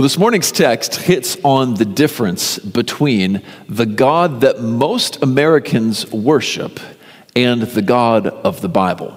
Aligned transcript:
Well, 0.00 0.08
this 0.08 0.16
morning's 0.16 0.50
text 0.50 0.96
hits 0.96 1.36
on 1.44 1.74
the 1.74 1.84
difference 1.84 2.58
between 2.58 3.42
the 3.68 3.84
God 3.84 4.40
that 4.40 4.62
most 4.62 5.22
Americans 5.22 6.10
worship 6.10 6.80
and 7.36 7.60
the 7.60 7.82
God 7.82 8.26
of 8.26 8.62
the 8.62 8.68
Bible. 8.70 9.14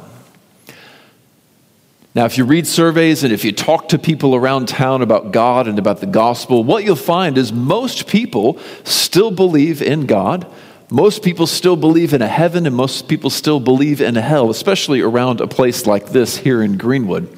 Now, 2.13 2.25
if 2.25 2.37
you 2.37 2.43
read 2.43 2.67
surveys 2.67 3.23
and 3.23 3.31
if 3.31 3.45
you 3.45 3.53
talk 3.53 3.87
to 3.87 3.97
people 3.97 4.35
around 4.35 4.67
town 4.67 5.01
about 5.01 5.31
God 5.31 5.69
and 5.69 5.79
about 5.79 6.01
the 6.01 6.05
gospel, 6.05 6.65
what 6.65 6.83
you'll 6.83 6.97
find 6.97 7.37
is 7.37 7.53
most 7.53 8.05
people 8.09 8.59
still 8.83 9.31
believe 9.31 9.81
in 9.81 10.05
God. 10.05 10.45
Most 10.91 11.23
people 11.23 11.47
still 11.47 11.77
believe 11.77 12.13
in 12.13 12.21
a 12.21 12.27
heaven, 12.27 12.67
and 12.67 12.75
most 12.75 13.07
people 13.07 13.29
still 13.29 13.61
believe 13.61 14.01
in 14.01 14.17
a 14.17 14.21
hell, 14.21 14.49
especially 14.49 14.99
around 14.99 15.39
a 15.39 15.47
place 15.47 15.87
like 15.87 16.09
this 16.09 16.35
here 16.35 16.61
in 16.61 16.75
Greenwood. 16.75 17.33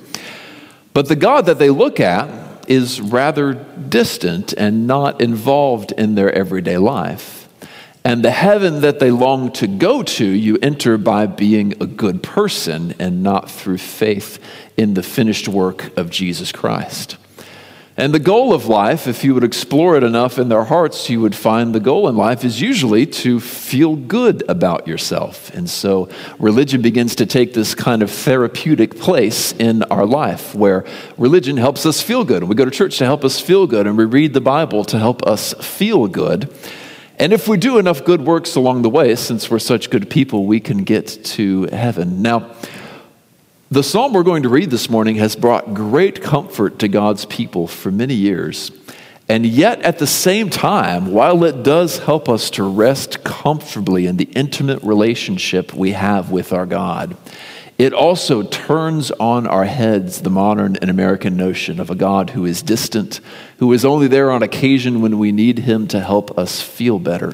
But 0.96 1.09
the 1.09 1.16
God 1.16 1.46
that 1.46 1.59
they 1.59 1.70
look 1.70 2.00
at 2.00 2.45
is 2.70 3.02
rather 3.02 3.54
distant 3.54 4.54
and 4.54 4.88
not 4.88 5.21
involved 5.21 5.92
in 5.92 6.15
their 6.15 6.32
everyday 6.32 6.78
life. 6.78 7.47
And 8.04 8.24
the 8.24 8.32
heaven 8.32 8.82
that 8.82 9.00
they 9.00 9.10
long 9.10 9.51
to 9.54 9.68
go 9.68 10.04
to, 10.04 10.25
you 10.25 10.60
enter 10.61 10.97
by 11.00 11.25
being 11.25 11.74
a 11.82 11.88
good 11.88 12.21
person 12.21 12.93
and 13.00 13.24
not 13.24 13.50
through 13.50 13.79
faith 13.79 14.39
in 14.78 14.93
the 14.93 15.01
finished 15.01 15.47
work 15.47 15.97
of 15.97 16.11
Jesus 16.11 16.51
Christ. 16.51 17.18
And 17.97 18.13
the 18.13 18.19
goal 18.19 18.54
of 18.54 18.65
life, 18.65 19.07
if 19.07 19.23
you 19.23 19.33
would 19.33 19.45
explore 19.45 19.95
it 19.95 20.04
enough 20.04 20.37
in 20.37 20.49
their 20.49 20.65
hearts, 20.65 21.09
you 21.09 21.21
would 21.21 21.33
find 21.33 21.73
the 21.73 21.79
goal 21.79 22.09
in 22.09 22.18
life 22.18 22.43
is 22.43 22.59
usually 22.59 23.05
to 23.05 23.39
feel 23.39 23.95
good 23.95 24.43
about 24.49 24.85
yourself. 24.85 25.49
And 25.54 25.69
so 25.69 26.09
religion 26.37 26.81
begins 26.81 27.15
to 27.15 27.25
take 27.25 27.54
this 27.54 27.73
kind 27.73 28.04
of 28.04 28.11
therapeutic 28.11 28.99
place 28.99 29.54
in 29.54 29.83
our 29.83 30.05
life 30.05 30.54
where 30.54 30.83
religion 31.18 31.55
helps 31.55 31.85
us 31.85 32.02
feel 32.02 32.25
good. 32.25 32.44
We 32.44 32.55
go 32.55 32.66
to 32.66 32.71
church 32.71 32.97
to 32.97 33.05
help 33.05 33.23
us 33.23 33.39
feel 33.39 33.66
good, 33.66 33.88
and 33.88 33.97
we 33.97 34.03
read 34.03 34.33
the 34.33 34.41
Bible 34.41 34.83
to 34.85 34.99
help 34.99 35.23
us 35.23 35.53
feel 35.53 36.07
good. 36.07 36.53
And 37.17 37.31
if 37.31 37.47
we 37.47 37.55
do 37.55 37.77
enough 37.77 38.03
good 38.03 38.25
works 38.25 38.57
along 38.57 38.81
the 38.81 38.89
way, 38.89 39.15
since 39.15 39.49
we're 39.49 39.57
such 39.59 39.89
good 39.89 40.09
people, 40.09 40.45
we 40.45 40.59
can 40.59 40.83
get 40.83 41.07
to 41.23 41.63
heaven. 41.67 42.21
Now, 42.21 42.52
the 43.75 43.83
psalm 43.83 44.13
we're 44.13 44.23
going 44.23 44.43
to 44.43 44.47
read 44.47 44.69
this 44.69 44.89
morning 44.89 45.17
has 45.17 45.35
brought 45.35 45.73
great 45.73 46.21
comfort 46.21 46.79
to 46.79 46.87
God's 46.87 47.25
people 47.25 47.67
for 47.67 47.91
many 47.91 48.13
years. 48.13 48.71
And 49.27 49.45
yet, 49.45 49.81
at 49.81 49.99
the 49.99 50.07
same 50.07 50.49
time, 50.49 51.11
while 51.11 51.43
it 51.43 51.61
does 51.61 51.97
help 51.97 52.29
us 52.29 52.49
to 52.51 52.63
rest 52.63 53.25
comfortably 53.25 54.07
in 54.07 54.15
the 54.15 54.29
intimate 54.31 54.81
relationship 54.81 55.73
we 55.73 55.91
have 55.91 56.31
with 56.31 56.53
our 56.53 56.65
God, 56.65 57.17
it 57.77 57.91
also 57.91 58.43
turns 58.43 59.11
on 59.11 59.45
our 59.45 59.65
heads 59.65 60.21
the 60.21 60.29
modern 60.29 60.77
and 60.77 60.89
American 60.89 61.35
notion 61.35 61.81
of 61.81 61.89
a 61.89 61.95
God 61.95 62.29
who 62.29 62.45
is 62.45 62.61
distant, 62.61 63.19
who 63.57 63.73
is 63.73 63.83
only 63.83 64.07
there 64.07 64.31
on 64.31 64.41
occasion 64.41 65.01
when 65.01 65.19
we 65.19 65.33
need 65.33 65.59
him 65.59 65.85
to 65.89 65.99
help 65.99 66.37
us 66.37 66.61
feel 66.61 66.97
better. 66.97 67.33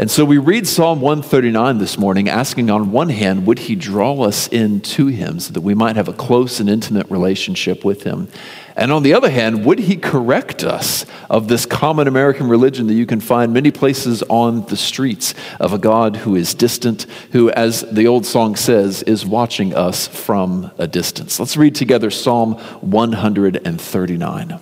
And 0.00 0.10
so 0.10 0.24
we 0.24 0.38
read 0.38 0.66
Psalm 0.66 1.02
139 1.02 1.76
this 1.76 1.98
morning, 1.98 2.26
asking 2.26 2.70
on 2.70 2.90
one 2.90 3.10
hand, 3.10 3.46
would 3.46 3.58
he 3.58 3.76
draw 3.76 4.22
us 4.22 4.48
into 4.48 5.08
him 5.08 5.40
so 5.40 5.52
that 5.52 5.60
we 5.60 5.74
might 5.74 5.96
have 5.96 6.08
a 6.08 6.14
close 6.14 6.58
and 6.58 6.70
intimate 6.70 7.10
relationship 7.10 7.84
with 7.84 8.04
him? 8.04 8.28
And 8.74 8.92
on 8.92 9.02
the 9.02 9.12
other 9.12 9.28
hand, 9.28 9.66
would 9.66 9.78
he 9.78 9.96
correct 9.96 10.64
us 10.64 11.04
of 11.28 11.48
this 11.48 11.66
common 11.66 12.08
American 12.08 12.48
religion 12.48 12.86
that 12.86 12.94
you 12.94 13.04
can 13.04 13.20
find 13.20 13.52
many 13.52 13.70
places 13.70 14.22
on 14.30 14.64
the 14.68 14.76
streets 14.78 15.34
of 15.60 15.74
a 15.74 15.78
God 15.78 16.16
who 16.16 16.34
is 16.34 16.54
distant, 16.54 17.02
who, 17.32 17.50
as 17.50 17.82
the 17.82 18.06
old 18.06 18.24
song 18.24 18.56
says, 18.56 19.02
is 19.02 19.26
watching 19.26 19.74
us 19.74 20.08
from 20.08 20.70
a 20.78 20.86
distance? 20.86 21.38
Let's 21.38 21.58
read 21.58 21.74
together 21.74 22.10
Psalm 22.10 22.54
139. 22.54 24.60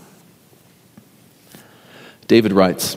David 2.26 2.52
writes, 2.52 2.96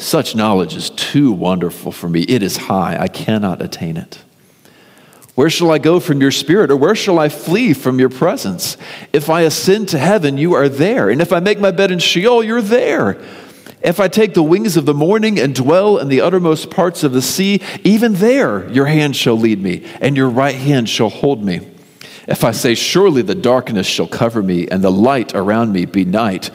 Such 0.00 0.34
knowledge 0.34 0.74
is 0.74 0.88
too 0.88 1.30
wonderful 1.30 1.92
for 1.92 2.08
me. 2.08 2.22
It 2.22 2.42
is 2.42 2.56
high. 2.56 2.96
I 2.98 3.06
cannot 3.06 3.60
attain 3.60 3.98
it. 3.98 4.22
Where 5.34 5.50
shall 5.50 5.70
I 5.70 5.76
go 5.76 6.00
from 6.00 6.22
your 6.22 6.30
spirit, 6.30 6.70
or 6.70 6.76
where 6.76 6.94
shall 6.94 7.18
I 7.18 7.28
flee 7.28 7.74
from 7.74 7.98
your 7.98 8.08
presence? 8.08 8.78
If 9.12 9.28
I 9.28 9.42
ascend 9.42 9.90
to 9.90 9.98
heaven, 9.98 10.38
you 10.38 10.54
are 10.54 10.70
there. 10.70 11.10
And 11.10 11.20
if 11.20 11.34
I 11.34 11.40
make 11.40 11.60
my 11.60 11.70
bed 11.70 11.90
in 11.90 11.98
Sheol, 11.98 12.42
you're 12.42 12.62
there. 12.62 13.22
If 13.82 14.00
I 14.00 14.08
take 14.08 14.32
the 14.32 14.42
wings 14.42 14.78
of 14.78 14.86
the 14.86 14.94
morning 14.94 15.38
and 15.38 15.54
dwell 15.54 15.98
in 15.98 16.08
the 16.08 16.22
uttermost 16.22 16.70
parts 16.70 17.04
of 17.04 17.12
the 17.12 17.22
sea, 17.22 17.60
even 17.84 18.14
there 18.14 18.70
your 18.70 18.86
hand 18.86 19.16
shall 19.16 19.36
lead 19.36 19.60
me, 19.62 19.86
and 20.00 20.16
your 20.16 20.30
right 20.30 20.54
hand 20.54 20.88
shall 20.88 21.10
hold 21.10 21.44
me. 21.44 21.60
If 22.26 22.42
I 22.42 22.52
say, 22.52 22.74
Surely 22.74 23.20
the 23.20 23.34
darkness 23.34 23.86
shall 23.86 24.08
cover 24.08 24.42
me, 24.42 24.66
and 24.66 24.82
the 24.82 24.90
light 24.90 25.34
around 25.34 25.74
me 25.74 25.84
be 25.84 26.06
night, 26.06 26.50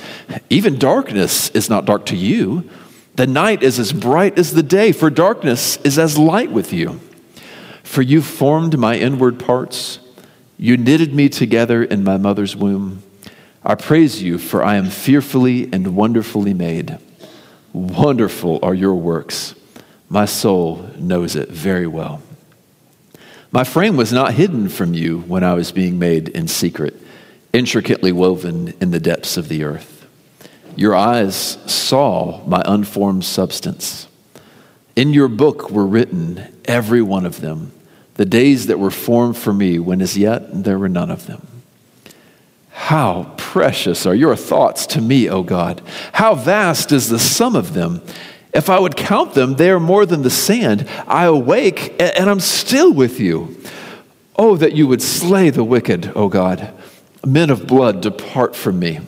even 0.50 0.80
darkness 0.80 1.50
is 1.52 1.70
not 1.70 1.86
dark 1.86 2.08
to 2.08 2.16
you. 2.16 2.68
The 3.16 3.28
night 3.28 3.64
is 3.64 3.80
as 3.80 3.94
bright 3.94 4.38
as 4.38 4.52
the 4.52 4.64
day, 4.64 4.92
for 4.92 5.10
darkness 5.10 5.78
is 5.78 5.98
as 5.98 6.18
light 6.18 6.52
with 6.52 6.74
you. 6.74 7.00
For 7.84 8.02
you 8.02 8.22
formed 8.22 8.78
my 8.78 8.98
inward 8.98 9.40
parts, 9.40 10.00
you 10.58 10.76
knitted 10.76 11.14
me 11.14 11.30
together 11.30 11.82
in 11.84 12.04
my 12.04 12.18
mother's 12.18 12.56
womb. 12.56 13.04
I 13.64 13.76
praise 13.76 14.22
you, 14.22 14.38
for 14.38 14.64
I 14.64 14.76
am 14.76 14.90
fearfully 14.90 15.70
and 15.72 15.96
wonderfully 15.96 16.54
made. 16.54 16.98
Wonderful 17.72 18.60
are 18.62 18.74
your 18.74 18.96
works. 18.96 19.56
My 20.10 20.26
soul 20.26 20.90
knows 20.98 21.36
it 21.36 21.50
very 21.50 21.88
well. 21.88 22.22
My 23.50 23.64
frame 23.64 23.96
was 23.96 24.12
not 24.12 24.34
hidden 24.34 24.68
from 24.68 24.94
you 24.94 25.20
when 25.22 25.44
I 25.44 25.54
was 25.54 25.72
being 25.72 25.98
made 25.98 26.28
in 26.30 26.50
secret, 26.50 26.96
intricately 27.54 28.12
woven 28.12 28.74
in 28.82 28.92
the 28.92 29.00
depths 29.00 29.38
of 29.38 29.48
the 29.48 29.64
earth. 29.64 29.95
Your 30.76 30.96
eyes 30.96 31.58
saw 31.66 32.46
my 32.46 32.62
unformed 32.66 33.24
substance. 33.24 34.08
In 34.96 35.14
your 35.14 35.28
book 35.28 35.70
were 35.72 35.86
written, 35.86 36.54
every 36.66 37.02
one 37.02 37.26
of 37.26 37.42
them, 37.42 37.72
the 38.16 38.26
days 38.26 38.68
that 38.68 38.80
were 38.80 38.92
formed 38.92 39.38
for 39.38 39.54
me, 39.54 39.80
when 39.80 40.02
as 40.02 40.18
yet 40.18 40.64
there 40.64 40.80
were 40.80 40.90
none 40.90 41.12
of 41.12 41.28
them. 41.28 41.48
How 42.72 43.34
precious 43.38 44.06
are 44.06 44.16
your 44.16 44.36
thoughts 44.36 44.86
to 44.88 45.02
me, 45.02 45.30
O 45.30 45.44
God! 45.44 45.82
How 46.14 46.36
vast 46.36 46.92
is 46.92 47.10
the 47.10 47.20
sum 47.20 47.56
of 47.56 47.74
them! 47.74 48.02
If 48.54 48.70
I 48.70 48.80
would 48.80 48.96
count 48.96 49.34
them, 49.34 49.56
they 49.56 49.70
are 49.70 49.82
more 49.82 50.06
than 50.06 50.22
the 50.22 50.30
sand. 50.30 50.88
I 51.08 51.26
awake 51.26 51.94
and 52.00 52.30
I'm 52.30 52.40
still 52.40 52.94
with 52.94 53.20
you. 53.20 53.58
Oh, 54.38 54.56
that 54.56 54.74
you 54.74 54.88
would 54.88 55.02
slay 55.02 55.50
the 55.50 55.64
wicked, 55.64 56.14
O 56.16 56.30
God. 56.30 56.74
Men 57.26 57.50
of 57.50 57.68
blood, 57.68 58.02
depart 58.02 58.56
from 58.56 58.80
me. 58.80 59.00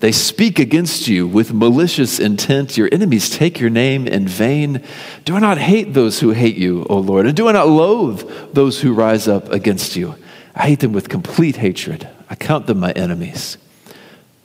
They 0.00 0.12
speak 0.12 0.60
against 0.60 1.08
you 1.08 1.26
with 1.26 1.52
malicious 1.52 2.20
intent. 2.20 2.76
Your 2.76 2.88
enemies 2.92 3.30
take 3.30 3.58
your 3.58 3.70
name 3.70 4.06
in 4.06 4.28
vain. 4.28 4.84
Do 5.24 5.34
I 5.34 5.40
not 5.40 5.58
hate 5.58 5.92
those 5.92 6.20
who 6.20 6.30
hate 6.30 6.56
you, 6.56 6.86
O 6.88 6.98
Lord? 6.98 7.26
And 7.26 7.36
do 7.36 7.48
I 7.48 7.52
not 7.52 7.68
loathe 7.68 8.54
those 8.54 8.80
who 8.80 8.94
rise 8.94 9.26
up 9.26 9.50
against 9.50 9.96
you? 9.96 10.14
I 10.54 10.68
hate 10.68 10.80
them 10.80 10.92
with 10.92 11.08
complete 11.08 11.56
hatred. 11.56 12.08
I 12.30 12.36
count 12.36 12.68
them 12.68 12.78
my 12.78 12.92
enemies. 12.92 13.58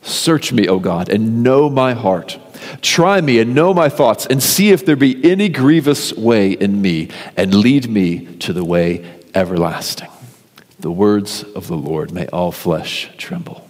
Search 0.01 0.51
me, 0.51 0.67
O 0.67 0.79
God, 0.79 1.07
and 1.07 1.43
know 1.43 1.69
my 1.69 1.93
heart. 1.93 2.39
Try 2.81 3.21
me 3.21 3.39
and 3.39 3.53
know 3.53 3.73
my 3.73 3.89
thoughts, 3.89 4.25
and 4.25 4.41
see 4.41 4.71
if 4.71 4.85
there 4.85 4.95
be 4.95 5.23
any 5.29 5.49
grievous 5.49 6.13
way 6.13 6.51
in 6.51 6.81
me, 6.81 7.09
and 7.37 7.53
lead 7.53 7.89
me 7.89 8.25
to 8.37 8.53
the 8.53 8.65
way 8.65 9.05
everlasting. 9.35 10.09
The 10.79 10.91
words 10.91 11.43
of 11.43 11.67
the 11.67 11.77
Lord 11.77 12.11
may 12.11 12.27
all 12.27 12.51
flesh 12.51 13.09
tremble. 13.17 13.69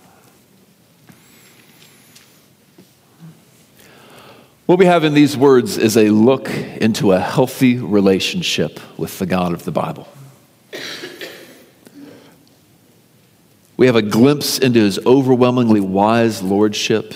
What 4.65 4.80
we 4.80 4.86
have 4.86 5.04
in 5.04 5.13
these 5.13 5.36
words 5.36 5.77
is 5.77 5.98
a 5.98 6.10
look 6.10 6.50
into 6.50 7.12
a 7.12 7.19
healthy 7.19 7.77
relationship 7.80 8.80
with 8.98 9.19
the 9.19 9.25
God 9.25 9.51
of 9.51 9.65
the 9.65 9.71
Bible. 9.71 10.07
We 13.75 13.88
have 13.88 13.98
a 13.98 14.01
glimpse 14.01 14.60
into 14.60 14.80
his 14.80 15.06
overwhelmingly 15.06 15.81
wise 15.81 16.42
lordship, 16.42 17.13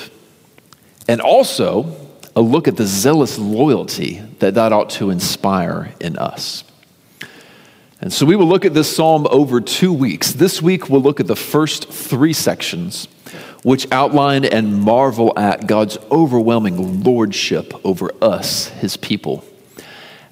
and 1.07 1.21
also 1.21 1.95
a 2.35 2.41
look 2.41 2.67
at 2.67 2.75
the 2.75 2.85
zealous 2.85 3.39
loyalty 3.39 4.19
that 4.39 4.55
that 4.55 4.73
ought 4.73 4.89
to 4.91 5.09
inspire 5.09 5.93
in 6.01 6.17
us. 6.17 6.65
And 8.01 8.11
so 8.11 8.25
we 8.25 8.35
will 8.35 8.47
look 8.47 8.65
at 8.65 8.73
this 8.73 8.93
psalm 8.93 9.25
over 9.31 9.61
two 9.61 9.93
weeks. 9.93 10.33
This 10.33 10.61
week, 10.61 10.89
we'll 10.89 11.01
look 11.01 11.21
at 11.21 11.27
the 11.27 11.35
first 11.35 11.87
three 11.89 12.33
sections 12.33 13.07
which 13.67 13.85
outline 13.91 14.45
and 14.45 14.81
marvel 14.81 15.37
at 15.37 15.67
God's 15.67 15.97
overwhelming 16.09 17.03
lordship 17.03 17.73
over 17.85 18.13
us, 18.21 18.69
his 18.69 18.95
people. 18.95 19.43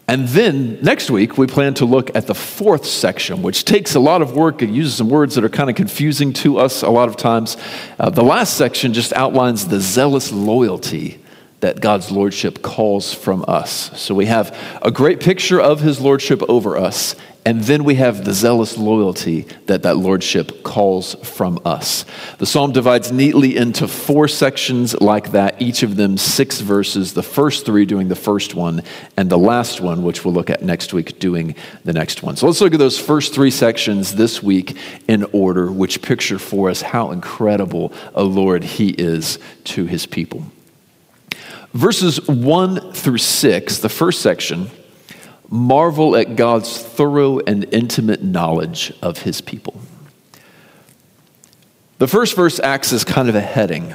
And 0.08 0.30
then 0.30 0.80
next 0.82 1.12
week, 1.12 1.38
we 1.38 1.46
plan 1.46 1.74
to 1.74 1.86
look 1.86 2.16
at 2.16 2.28
the 2.28 2.34
fourth 2.34 2.86
section, 2.86 3.42
which 3.42 3.66
takes 3.66 3.94
a 3.94 4.00
lot 4.00 4.22
of 4.22 4.38
work 4.38 4.62
and 4.62 4.74
uses 4.74 4.96
some 4.96 5.10
words 5.10 5.36
that 5.36 5.44
are 5.44 5.50
kind 5.50 5.70
of 5.70 5.76
confusing 5.76 6.32
to 6.32 6.60
us 6.60 6.82
a 6.82 6.90
lot 6.90 7.10
of 7.10 7.18
times. 7.18 7.58
Uh, 8.00 8.10
the 8.10 8.24
last 8.24 8.56
section 8.56 8.94
just 8.94 9.12
outlines 9.12 9.68
the 9.68 9.82
zealous 9.82 10.32
loyalty 10.32 11.20
that 11.66 11.82
God's 11.82 12.12
lordship 12.12 12.62
calls 12.62 13.12
from 13.12 13.44
us. 13.48 13.90
So 14.00 14.14
we 14.14 14.28
have 14.28 14.56
a 14.84 14.92
great 14.92 15.20
picture 15.20 15.60
of 15.60 15.82
his 15.82 16.00
lordship 16.00 16.44
over 16.48 16.78
us, 16.78 17.16
and 17.44 17.62
then 17.62 17.84
we 17.84 17.96
have 17.96 18.24
the 18.24 18.36
zealous 18.36 18.78
loyalty 18.78 19.48
that 19.66 19.82
that 19.82 19.98
lordship 19.98 20.62
calls 20.62 21.16
from 21.28 21.60
us. 21.66 22.06
The 22.38 22.46
psalm 22.46 22.72
divides 22.72 23.12
neatly 23.12 23.58
into 23.58 23.88
four 23.88 24.28
sections 24.28 25.02
like 25.02 25.32
that, 25.32 25.60
each 25.60 25.82
of 25.82 25.96
them 25.96 26.20
six 26.20 26.62
verses, 26.62 27.16
the 27.16 27.24
first 27.24 27.66
three 27.66 27.88
doing 27.88 28.10
the 28.10 28.16
first 28.16 28.54
one, 28.54 28.84
and 29.18 29.28
the 29.32 29.40
last 29.40 29.82
one, 29.82 30.04
which 30.04 30.24
we'll 30.24 30.36
look 30.36 30.52
at 30.52 30.62
next 30.62 30.94
week, 30.94 31.18
doing 31.18 31.56
the 31.84 31.94
next 31.94 32.22
one. 32.22 32.36
So 32.36 32.46
let's 32.46 32.62
look 32.62 32.76
at 32.76 32.80
those 32.80 33.00
first 33.00 33.34
three 33.34 33.50
sections 33.50 34.14
this 34.14 34.44
week 34.44 34.78
in 35.08 35.24
order, 35.34 35.72
which 35.72 36.04
picture 36.04 36.38
for 36.38 36.70
us 36.70 36.84
how 36.84 37.10
incredible 37.10 37.92
a 38.14 38.24
Lord 38.24 38.64
he 38.64 38.90
is 38.90 39.40
to 39.64 39.88
his 39.88 40.06
people. 40.06 40.46
Verses 41.76 42.26
1 42.26 42.94
through 42.94 43.18
6, 43.18 43.80
the 43.80 43.90
first 43.90 44.22
section, 44.22 44.72
marvel 45.50 46.16
at 46.16 46.38
God's 46.38 46.82
thorough 46.82 47.40
and 47.40 47.66
intimate 47.74 48.24
knowledge 48.24 48.94
of 49.02 49.24
his 49.24 49.42
people. 49.42 49.82
The 51.98 52.08
first 52.08 52.34
verse 52.34 52.62
acts 52.62 52.94
as 52.94 53.04
kind 53.04 53.28
of 53.28 53.36
a 53.36 53.42
heading 53.42 53.94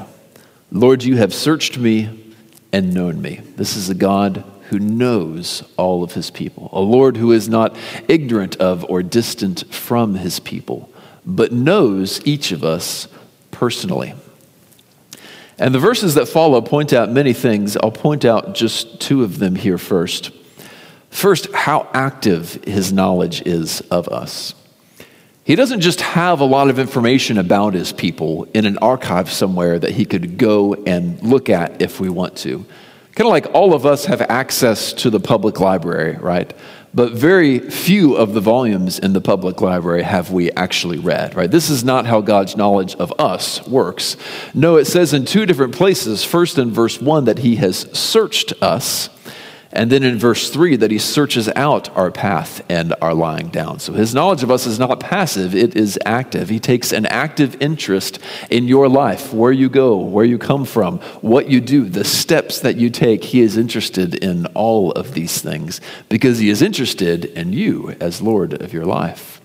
Lord, 0.70 1.02
you 1.02 1.16
have 1.16 1.32
searched 1.32 1.78
me 1.78 2.34
and 2.70 2.92
known 2.92 3.22
me. 3.22 3.40
This 3.56 3.76
is 3.76 3.88
a 3.88 3.94
God 3.94 4.44
who 4.68 4.78
knows 4.78 5.64
all 5.78 6.04
of 6.04 6.12
his 6.12 6.30
people, 6.30 6.68
a 6.74 6.80
Lord 6.80 7.16
who 7.16 7.32
is 7.32 7.48
not 7.48 7.74
ignorant 8.08 8.56
of 8.56 8.84
or 8.90 9.02
distant 9.02 9.72
from 9.74 10.16
his 10.16 10.38
people, 10.38 10.92
but 11.24 11.50
knows 11.50 12.20
each 12.26 12.52
of 12.52 12.62
us 12.62 13.08
personally. 13.50 14.12
And 15.60 15.74
the 15.74 15.78
verses 15.78 16.14
that 16.14 16.26
follow 16.26 16.62
point 16.62 16.94
out 16.94 17.12
many 17.12 17.34
things. 17.34 17.76
I'll 17.76 17.92
point 17.92 18.24
out 18.24 18.54
just 18.54 18.98
two 18.98 19.22
of 19.22 19.38
them 19.38 19.54
here 19.54 19.76
first. 19.76 20.30
First, 21.10 21.52
how 21.52 21.86
active 21.92 22.64
his 22.64 22.94
knowledge 22.94 23.42
is 23.42 23.82
of 23.82 24.08
us. 24.08 24.54
He 25.44 25.56
doesn't 25.56 25.80
just 25.80 26.00
have 26.00 26.40
a 26.40 26.46
lot 26.46 26.70
of 26.70 26.78
information 26.78 27.36
about 27.36 27.74
his 27.74 27.92
people 27.92 28.48
in 28.54 28.64
an 28.64 28.78
archive 28.78 29.30
somewhere 29.30 29.78
that 29.78 29.90
he 29.90 30.06
could 30.06 30.38
go 30.38 30.74
and 30.74 31.22
look 31.22 31.50
at 31.50 31.82
if 31.82 32.00
we 32.00 32.08
want 32.08 32.38
to. 32.38 32.64
Kind 33.14 33.26
of 33.26 33.32
like 33.32 33.52
all 33.52 33.74
of 33.74 33.84
us 33.84 34.06
have 34.06 34.22
access 34.22 34.94
to 34.94 35.10
the 35.10 35.20
public 35.20 35.60
library, 35.60 36.16
right? 36.16 36.54
But 36.92 37.12
very 37.12 37.60
few 37.60 38.16
of 38.16 38.34
the 38.34 38.40
volumes 38.40 38.98
in 38.98 39.12
the 39.12 39.20
public 39.20 39.60
library 39.60 40.02
have 40.02 40.32
we 40.32 40.50
actually 40.52 40.98
read, 40.98 41.36
right? 41.36 41.50
This 41.50 41.70
is 41.70 41.84
not 41.84 42.06
how 42.06 42.20
God's 42.20 42.56
knowledge 42.56 42.96
of 42.96 43.12
us 43.18 43.66
works. 43.68 44.16
No, 44.54 44.76
it 44.76 44.86
says 44.86 45.12
in 45.12 45.24
two 45.24 45.46
different 45.46 45.74
places. 45.74 46.24
First, 46.24 46.58
in 46.58 46.72
verse 46.72 47.00
1, 47.00 47.26
that 47.26 47.38
he 47.38 47.56
has 47.56 47.86
searched 47.96 48.52
us 48.60 49.08
and 49.72 49.90
then 49.90 50.02
in 50.02 50.18
verse 50.18 50.50
3, 50.50 50.76
that 50.76 50.90
he 50.90 50.98
searches 50.98 51.48
out 51.54 51.94
our 51.96 52.10
path 52.10 52.64
and 52.68 52.92
our 53.00 53.14
lying 53.14 53.48
down. 53.48 53.78
So 53.78 53.92
his 53.92 54.12
knowledge 54.12 54.42
of 54.42 54.50
us 54.50 54.66
is 54.66 54.80
not 54.80 54.98
passive, 54.98 55.54
it 55.54 55.76
is 55.76 55.98
active. 56.04 56.48
He 56.48 56.58
takes 56.58 56.92
an 56.92 57.06
active 57.06 57.56
interest 57.62 58.18
in 58.50 58.66
your 58.66 58.88
life, 58.88 59.32
where 59.32 59.52
you 59.52 59.68
go, 59.68 59.96
where 59.96 60.24
you 60.24 60.38
come 60.38 60.64
from, 60.64 60.98
what 61.20 61.48
you 61.48 61.60
do, 61.60 61.84
the 61.84 62.04
steps 62.04 62.60
that 62.60 62.76
you 62.76 62.90
take. 62.90 63.22
He 63.22 63.40
is 63.40 63.56
interested 63.56 64.16
in 64.16 64.46
all 64.46 64.90
of 64.92 65.14
these 65.14 65.40
things 65.40 65.80
because 66.08 66.38
he 66.38 66.50
is 66.50 66.62
interested 66.62 67.26
in 67.26 67.52
you 67.52 67.96
as 68.00 68.20
Lord 68.20 68.60
of 68.60 68.72
your 68.72 68.86
life. 68.86 69.40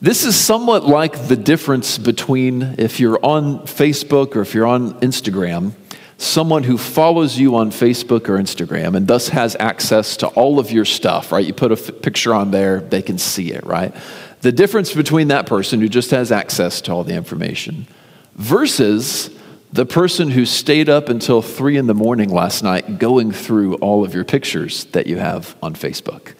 This 0.00 0.24
is 0.24 0.36
somewhat 0.36 0.84
like 0.84 1.26
the 1.26 1.36
difference 1.36 1.98
between 1.98 2.76
if 2.78 3.00
you're 3.00 3.18
on 3.24 3.60
Facebook 3.60 4.36
or 4.36 4.42
if 4.42 4.54
you're 4.54 4.66
on 4.66 4.92
Instagram 5.00 5.72
someone 6.18 6.64
who 6.64 6.76
follows 6.76 7.38
you 7.38 7.54
on 7.54 7.70
Facebook 7.70 8.28
or 8.28 8.36
Instagram 8.36 8.96
and 8.96 9.06
thus 9.06 9.28
has 9.28 9.56
access 9.60 10.16
to 10.18 10.26
all 10.28 10.58
of 10.58 10.70
your 10.72 10.84
stuff, 10.84 11.30
right? 11.30 11.46
You 11.46 11.54
put 11.54 11.70
a 11.70 11.76
f- 11.76 12.02
picture 12.02 12.34
on 12.34 12.50
there, 12.50 12.80
they 12.80 13.02
can 13.02 13.18
see 13.18 13.52
it, 13.52 13.64
right? 13.64 13.94
The 14.40 14.50
difference 14.50 14.92
between 14.92 15.28
that 15.28 15.46
person 15.46 15.80
who 15.80 15.88
just 15.88 16.10
has 16.10 16.32
access 16.32 16.80
to 16.82 16.92
all 16.92 17.04
the 17.04 17.14
information 17.14 17.86
versus 18.34 19.30
the 19.72 19.86
person 19.86 20.30
who 20.30 20.44
stayed 20.44 20.88
up 20.88 21.08
until 21.08 21.40
three 21.40 21.76
in 21.76 21.86
the 21.86 21.94
morning 21.94 22.30
last 22.30 22.64
night 22.64 22.98
going 22.98 23.30
through 23.30 23.74
all 23.76 24.04
of 24.04 24.12
your 24.12 24.24
pictures 24.24 24.86
that 24.86 25.06
you 25.06 25.18
have 25.18 25.56
on 25.62 25.74
Facebook. 25.74 26.34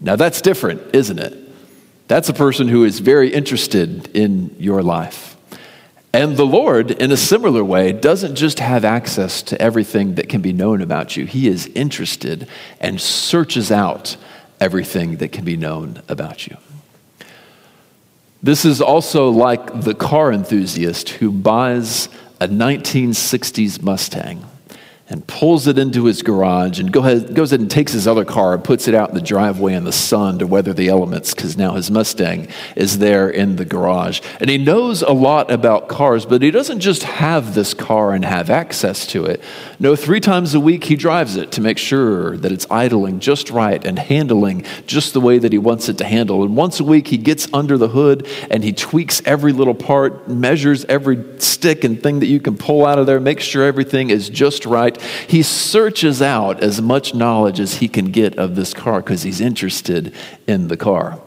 Now 0.00 0.16
that's 0.16 0.40
different, 0.40 0.94
isn't 0.94 1.18
it? 1.18 1.36
That's 2.08 2.30
a 2.30 2.34
person 2.34 2.68
who 2.68 2.84
is 2.84 3.00
very 3.00 3.32
interested 3.32 4.16
in 4.16 4.56
your 4.58 4.82
life. 4.82 5.36
And 6.12 6.36
the 6.36 6.46
Lord, 6.46 6.90
in 6.90 7.12
a 7.12 7.16
similar 7.16 7.62
way, 7.62 7.92
doesn't 7.92 8.34
just 8.34 8.58
have 8.58 8.84
access 8.84 9.42
to 9.42 9.60
everything 9.62 10.16
that 10.16 10.28
can 10.28 10.40
be 10.40 10.52
known 10.52 10.82
about 10.82 11.16
you. 11.16 11.24
He 11.24 11.46
is 11.46 11.66
interested 11.68 12.48
and 12.80 13.00
searches 13.00 13.70
out 13.70 14.16
everything 14.60 15.16
that 15.18 15.30
can 15.30 15.44
be 15.44 15.56
known 15.56 16.02
about 16.08 16.48
you. 16.48 16.56
This 18.42 18.64
is 18.64 18.80
also 18.80 19.28
like 19.28 19.82
the 19.82 19.94
car 19.94 20.32
enthusiast 20.32 21.10
who 21.10 21.30
buys 21.30 22.08
a 22.40 22.48
1960s 22.48 23.82
Mustang 23.82 24.44
and 25.10 25.26
pulls 25.26 25.66
it 25.66 25.76
into 25.76 26.04
his 26.04 26.22
garage 26.22 26.78
and 26.78 26.92
go 26.92 27.00
ahead, 27.00 27.34
goes 27.34 27.50
ahead 27.50 27.60
and 27.60 27.70
takes 27.70 27.92
his 27.92 28.06
other 28.06 28.24
car 28.24 28.54
and 28.54 28.62
puts 28.62 28.86
it 28.86 28.94
out 28.94 29.08
in 29.08 29.16
the 29.16 29.20
driveway 29.20 29.74
in 29.74 29.82
the 29.82 29.92
sun 29.92 30.38
to 30.38 30.46
weather 30.46 30.72
the 30.72 30.88
elements 30.88 31.34
because 31.34 31.56
now 31.56 31.74
his 31.74 31.90
Mustang 31.90 32.46
is 32.76 32.98
there 32.98 33.28
in 33.28 33.56
the 33.56 33.64
garage. 33.64 34.20
And 34.38 34.48
he 34.48 34.56
knows 34.56 35.02
a 35.02 35.10
lot 35.10 35.50
about 35.50 35.88
cars, 35.88 36.24
but 36.24 36.42
he 36.42 36.52
doesn't 36.52 36.78
just 36.78 37.02
have 37.02 37.54
this 37.54 37.74
car 37.74 38.12
and 38.12 38.24
have 38.24 38.50
access 38.50 39.04
to 39.08 39.24
it. 39.24 39.42
No, 39.80 39.96
three 39.96 40.20
times 40.20 40.54
a 40.54 40.60
week 40.60 40.84
he 40.84 40.94
drives 40.94 41.34
it 41.34 41.50
to 41.52 41.60
make 41.60 41.78
sure 41.78 42.36
that 42.36 42.52
it's 42.52 42.66
idling 42.70 43.18
just 43.18 43.50
right 43.50 43.84
and 43.84 43.98
handling 43.98 44.64
just 44.86 45.12
the 45.12 45.20
way 45.20 45.38
that 45.38 45.50
he 45.50 45.58
wants 45.58 45.88
it 45.88 45.98
to 45.98 46.04
handle. 46.04 46.44
And 46.44 46.56
once 46.56 46.78
a 46.78 46.84
week 46.84 47.08
he 47.08 47.16
gets 47.16 47.52
under 47.52 47.76
the 47.76 47.88
hood 47.88 48.28
and 48.48 48.62
he 48.62 48.72
tweaks 48.72 49.20
every 49.24 49.52
little 49.52 49.74
part, 49.74 50.28
measures 50.28 50.84
every 50.84 51.40
stick 51.40 51.82
and 51.82 52.00
thing 52.00 52.20
that 52.20 52.26
you 52.26 52.38
can 52.38 52.56
pull 52.56 52.86
out 52.86 53.00
of 53.00 53.06
there, 53.06 53.18
makes 53.18 53.42
sure 53.42 53.64
everything 53.64 54.10
is 54.10 54.28
just 54.28 54.66
right 54.66 54.99
he 55.28 55.42
searches 55.42 56.22
out 56.22 56.62
as 56.62 56.80
much 56.80 57.14
knowledge 57.14 57.60
as 57.60 57.74
he 57.74 57.88
can 57.88 58.06
get 58.06 58.38
of 58.38 58.56
this 58.56 58.74
car 58.74 59.00
because 59.00 59.22
he's 59.22 59.40
interested 59.40 60.14
in 60.46 60.68
the 60.68 60.76
car. 60.76 61.20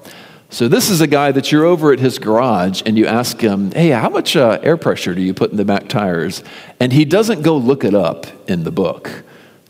So, 0.50 0.68
this 0.68 0.92
is 0.92 1.02
a 1.02 1.08
guy 1.08 1.32
that 1.32 1.52
you're 1.52 1.66
over 1.66 1.92
at 1.92 2.00
his 2.00 2.20
garage 2.20 2.84
and 2.86 2.96
you 2.96 3.08
ask 3.08 3.42
him, 3.42 3.72
Hey, 3.72 3.90
how 3.90 4.10
much 4.10 4.36
uh, 4.36 4.60
air 4.62 4.78
pressure 4.78 5.16
do 5.16 5.22
you 5.22 5.34
put 5.34 5.50
in 5.50 5.58
the 5.58 5.66
back 5.66 5.90
tires? 5.90 6.44
And 6.80 6.94
he 6.94 7.06
doesn't 7.06 7.42
go 7.42 7.58
look 7.58 7.84
it 7.84 7.96
up 7.96 8.28
in 8.48 8.64
the 8.64 8.72
book. 8.72 9.24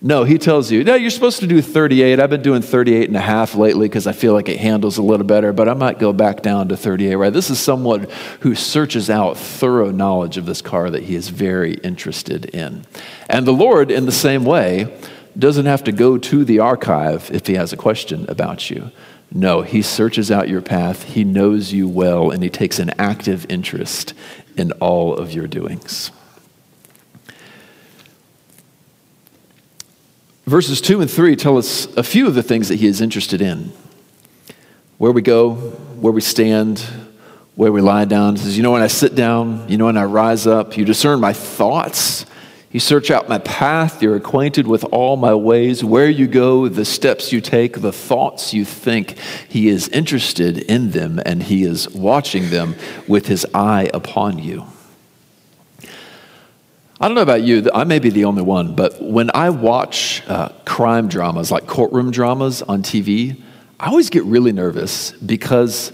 No, 0.05 0.25
he 0.25 0.37
tells 0.37 0.69
you, 0.69 0.83
no, 0.83 0.95
you're 0.95 1.09
supposed 1.09 1.39
to 1.39 1.47
do 1.47 1.61
38. 1.61 2.19
I've 2.19 2.29
been 2.29 2.41
doing 2.41 2.61
38 2.61 3.07
and 3.07 3.15
a 3.15 3.21
half 3.21 3.55
lately 3.55 3.87
because 3.87 4.05
I 4.05 4.11
feel 4.11 4.33
like 4.33 4.49
it 4.49 4.59
handles 4.59 4.97
a 4.97 5.01
little 5.01 5.25
better, 5.25 5.53
but 5.53 5.69
I 5.69 5.75
might 5.75 5.97
go 5.97 6.11
back 6.11 6.41
down 6.41 6.67
to 6.67 6.75
38, 6.75 7.15
right? 7.15 7.31
This 7.31 7.49
is 7.49 7.57
someone 7.57 8.09
who 8.41 8.53
searches 8.53 9.09
out 9.09 9.37
thorough 9.37 9.91
knowledge 9.91 10.35
of 10.35 10.45
this 10.45 10.61
car 10.61 10.89
that 10.89 11.03
he 11.03 11.15
is 11.15 11.29
very 11.29 11.75
interested 11.75 12.47
in. 12.47 12.83
And 13.29 13.47
the 13.47 13.53
Lord, 13.53 13.91
in 13.91 14.05
the 14.05 14.11
same 14.11 14.43
way, 14.43 14.93
doesn't 15.39 15.67
have 15.67 15.85
to 15.85 15.93
go 15.93 16.17
to 16.17 16.43
the 16.43 16.59
archive 16.59 17.31
if 17.31 17.47
he 17.47 17.53
has 17.53 17.71
a 17.71 17.77
question 17.77 18.25
about 18.27 18.69
you. 18.69 18.91
No, 19.31 19.61
he 19.61 19.81
searches 19.81 20.29
out 20.29 20.49
your 20.49 20.61
path, 20.61 21.03
he 21.03 21.23
knows 21.23 21.71
you 21.71 21.87
well, 21.87 22.29
and 22.29 22.43
he 22.43 22.49
takes 22.49 22.77
an 22.77 22.91
active 22.99 23.45
interest 23.47 24.13
in 24.57 24.73
all 24.73 25.15
of 25.15 25.31
your 25.31 25.47
doings. 25.47 26.11
Verses 30.45 30.81
2 30.81 30.99
and 30.99 31.09
3 31.09 31.35
tell 31.37 31.57
us 31.57 31.85
a 31.95 32.03
few 32.03 32.27
of 32.27 32.35
the 32.35 32.43
things 32.43 32.67
that 32.67 32.75
he 32.75 32.87
is 32.87 32.99
interested 32.99 33.41
in 33.41 33.71
where 34.97 35.11
we 35.11 35.21
go, 35.21 35.55
where 35.55 36.13
we 36.13 36.21
stand, 36.21 36.79
where 37.55 37.71
we 37.71 37.81
lie 37.81 38.05
down. 38.05 38.35
He 38.35 38.41
says, 38.41 38.57
You 38.57 38.63
know, 38.63 38.71
when 38.71 38.81
I 38.81 38.87
sit 38.87 39.15
down, 39.15 39.67
you 39.69 39.77
know, 39.77 39.85
when 39.85 39.97
I 39.97 40.03
rise 40.03 40.47
up, 40.47 40.77
you 40.77 40.85
discern 40.85 41.19
my 41.19 41.33
thoughts. 41.33 42.25
You 42.71 42.79
search 42.79 43.11
out 43.11 43.29
my 43.29 43.37
path. 43.37 44.01
You're 44.01 44.15
acquainted 44.15 44.65
with 44.67 44.83
all 44.85 45.15
my 45.15 45.35
ways. 45.35 45.83
Where 45.83 46.09
you 46.09 46.27
go, 46.27 46.67
the 46.67 46.85
steps 46.85 47.31
you 47.31 47.39
take, 47.39 47.81
the 47.81 47.93
thoughts 47.93 48.53
you 48.53 48.65
think. 48.65 49.17
He 49.47 49.69
is 49.69 49.87
interested 49.89 50.57
in 50.57 50.91
them 50.91 51.21
and 51.23 51.43
he 51.43 51.63
is 51.63 51.87
watching 51.89 52.49
them 52.49 52.75
with 53.07 53.27
his 53.27 53.45
eye 53.53 53.91
upon 53.93 54.39
you. 54.39 54.65
I 57.03 57.07
don't 57.07 57.15
know 57.15 57.21
about 57.21 57.41
you, 57.41 57.69
I 57.73 57.83
may 57.83 57.99
be 57.99 58.11
the 58.11 58.23
only 58.23 58.43
one, 58.43 58.75
but 58.75 59.01
when 59.01 59.29
I 59.33 59.49
watch 59.49 60.23
uh, 60.25 60.47
crime 60.63 61.09
dramas, 61.09 61.51
like 61.51 61.67
courtroom 61.67 62.11
dramas 62.11 62.61
on 62.61 62.81
TV, 62.81 63.41
I 63.77 63.87
always 63.87 64.09
get 64.09 64.23
really 64.23 64.53
nervous 64.53 65.11
because 65.11 65.91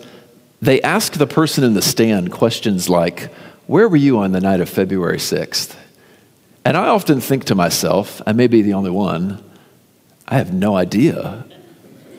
they 0.61 0.79
ask 0.83 1.13
the 1.13 1.25
person 1.25 1.63
in 1.63 1.73
the 1.73 1.81
stand 1.81 2.31
questions 2.31 2.89
like, 2.89 3.33
Where 3.65 3.89
were 3.89 3.97
you 3.97 4.19
on 4.19 4.33
the 4.33 4.39
night 4.39 4.61
of 4.61 4.69
February 4.69 5.17
6th? 5.17 5.75
And 6.63 6.77
I 6.77 6.89
often 6.89 7.21
think 7.21 7.45
to 7.45 7.55
myself, 7.55 8.21
I 8.27 8.33
may 8.33 8.45
be 8.45 8.61
the 8.61 8.73
only 8.73 8.91
one, 8.91 9.43
I 10.27 10.37
have 10.37 10.53
no 10.53 10.75
idea 10.75 11.43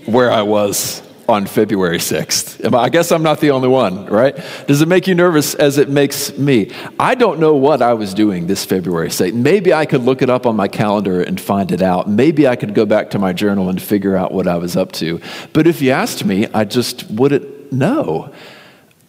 where 0.07 0.33
I 0.33 0.43
was 0.43 1.01
on 1.29 1.47
February 1.47 1.99
6th. 1.99 2.75
I 2.75 2.89
guess 2.89 3.13
I'm 3.13 3.23
not 3.23 3.41
the 3.41 3.51
only 3.51 3.69
one, 3.69 4.07
right? 4.07 4.37
Does 4.67 4.83
it 4.83 4.89
make 4.89 5.07
you 5.07 5.15
nervous 5.15 5.55
as 5.55 5.79
it 5.79 5.89
makes 5.89 6.37
me? 6.37 6.73
I 6.99 7.15
don't 7.15 7.39
know 7.39 7.55
what 7.55 7.83
I 7.83 7.95
was 7.95 8.15
doing 8.15 8.47
this 8.47 8.65
February 8.65 9.09
6th. 9.09 9.33
Maybe 9.35 9.73
I 9.73 9.87
could 9.87 10.03
look 10.03 10.23
it 10.23 10.31
up 10.31 10.47
on 10.47 10.57
my 10.57 10.69
calendar 10.69 11.23
and 11.23 11.41
find 11.41 11.71
it 11.73 11.83
out. 11.83 12.09
Maybe 12.09 12.49
I 12.49 12.57
could 12.57 12.75
go 12.75 12.87
back 12.87 13.11
to 13.11 13.19
my 13.19 13.33
journal 13.33 13.69
and 13.69 13.81
figure 13.81 14.17
out 14.17 14.33
what 14.33 14.49
I 14.49 14.57
was 14.57 14.77
up 14.77 14.93
to. 14.93 15.21
But 15.53 15.67
if 15.67 15.81
you 15.81 15.91
asked 15.91 16.25
me, 16.25 16.47
I 16.55 16.65
just 16.65 17.11
wouldn't 17.11 17.73
know. 17.73 18.33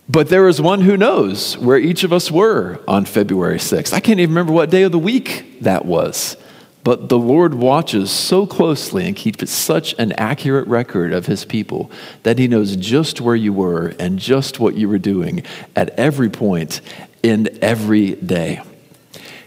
But 0.10 0.27
there 0.27 0.48
is 0.50 0.60
one 0.60 0.82
who 0.82 0.98
knows 0.98 1.58
where 1.58 1.77
each 1.77 2.03
of 2.03 2.12
us 2.12 2.30
were 2.30 2.82
on 2.88 3.06
February 3.06 3.60
6th. 3.60 3.94
I 3.94 4.01
can't 4.01 4.20
even 4.20 4.36
remember 4.36 4.51
what 4.51 4.70
day 4.70 4.84
of 4.84 4.91
the 4.91 5.00
week 5.00 5.62
that 5.62 5.86
was. 5.86 6.36
But 6.83 7.09
the 7.09 7.19
Lord 7.19 7.53
watches 7.53 8.09
so 8.09 8.47
closely 8.47 9.05
and 9.05 9.15
keeps 9.15 9.51
such 9.51 9.93
an 10.00 10.13
accurate 10.13 10.67
record 10.67 11.13
of 11.13 11.27
his 11.27 11.45
people 11.45 11.91
that 12.23 12.39
he 12.39 12.47
knows 12.47 12.75
just 12.75 13.21
where 13.21 13.35
you 13.35 13.53
were 13.53 13.93
and 14.00 14.17
just 14.17 14.59
what 14.59 14.75
you 14.75 14.89
were 14.89 14.97
doing 14.97 15.43
at 15.75 15.89
every 15.91 16.29
point 16.29 16.81
in 17.21 17.59
every 17.61 18.15
day. 18.15 18.61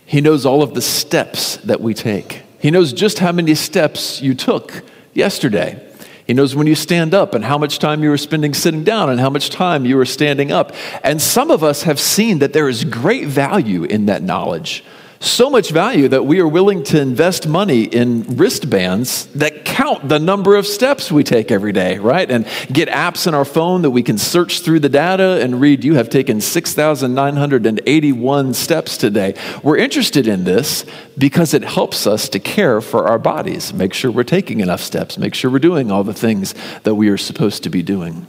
He 0.07 0.21
knows 0.21 0.47
all 0.47 0.63
of 0.63 0.75
the 0.75 0.83
steps 0.83 1.57
that 1.59 1.81
we 1.81 1.93
take. 1.93 2.43
He 2.61 2.71
knows 2.71 2.93
just 2.93 3.19
how 3.19 3.33
many 3.33 3.55
steps 3.57 4.23
you 4.23 4.35
took 4.35 4.85
yesterday. 5.13 5.81
He 6.27 6.35
knows 6.35 6.55
when 6.55 6.67
you 6.67 6.75
stand 6.75 7.15
up 7.15 7.35
and 7.35 7.45
how 7.45 7.59
much 7.59 7.79
time 7.79 8.03
you 8.03 8.11
were 8.11 8.17
spending 8.17 8.55
sitting 8.55 8.85
down 8.85 9.11
and 9.11 9.21
how 9.21 9.29
much 9.29 9.51
time 9.51 9.85
you 9.85 9.97
were 9.97 10.07
standing 10.07 10.53
up. 10.53 10.73
And 11.03 11.21
some 11.21 11.51
of 11.51 11.63
us 11.63 11.83
have 11.83 11.99
seen 11.99 12.39
that 12.39 12.53
there 12.53 12.69
is 12.69 12.85
great 12.85 13.27
value 13.27 13.85
in 13.85 14.07
that 14.07 14.23
knowledge 14.23 14.85
so 15.25 15.51
much 15.51 15.71
value 15.71 16.09
that 16.09 16.25
we 16.25 16.41
are 16.41 16.49
willing 16.49 16.83
to 16.85 17.01
invest 17.01 17.49
money 17.49 17.85
in 17.85 18.37
wristbands 18.37 19.27
that 19.35 19.65
count 19.65 20.09
the 20.09 20.19
number 20.19 20.57
of 20.57 20.67
steps 20.67 21.11
we 21.11 21.25
take 21.25 21.51
every 21.51 21.73
day, 21.73 21.97
right? 21.99 22.31
And 22.31 22.47
get 22.73 22.89
apps 22.89 23.27
in 23.27 23.35
our 23.35 23.45
phone 23.45 23.83
that 23.83 23.91
we 23.91 24.03
can 24.03 24.17
search 24.19 24.61
through 24.61 24.81
the 24.81 24.89
data 24.89 25.41
and 25.43 25.61
read, 25.61 25.85
you 25.85 25.95
have 25.95 26.09
taken 26.11 26.41
6,981 26.41 28.55
steps 28.55 28.97
today. 28.97 29.35
We're 29.63 29.79
interested 29.79 30.29
in 30.29 30.45
this 30.45 30.85
because 31.17 31.55
it 31.55 31.65
helps 31.65 32.07
us 32.07 32.29
to 32.31 32.39
care 32.39 32.81
for 32.81 33.09
our 33.09 33.19
bodies, 33.19 33.73
make 33.73 33.95
sure 33.95 34.11
we're 34.11 34.25
taking 34.25 34.61
enough 34.61 34.81
steps, 34.81 35.17
make 35.19 35.35
sure 35.35 35.51
we're 35.51 35.59
doing 35.59 35.91
all 35.91 36.05
the 36.05 36.15
things 36.15 36.55
that 36.83 36.97
we 36.97 37.09
are 37.09 37.17
supposed 37.17 37.63
to 37.63 37.71
be 37.71 37.83
doing. 37.83 38.27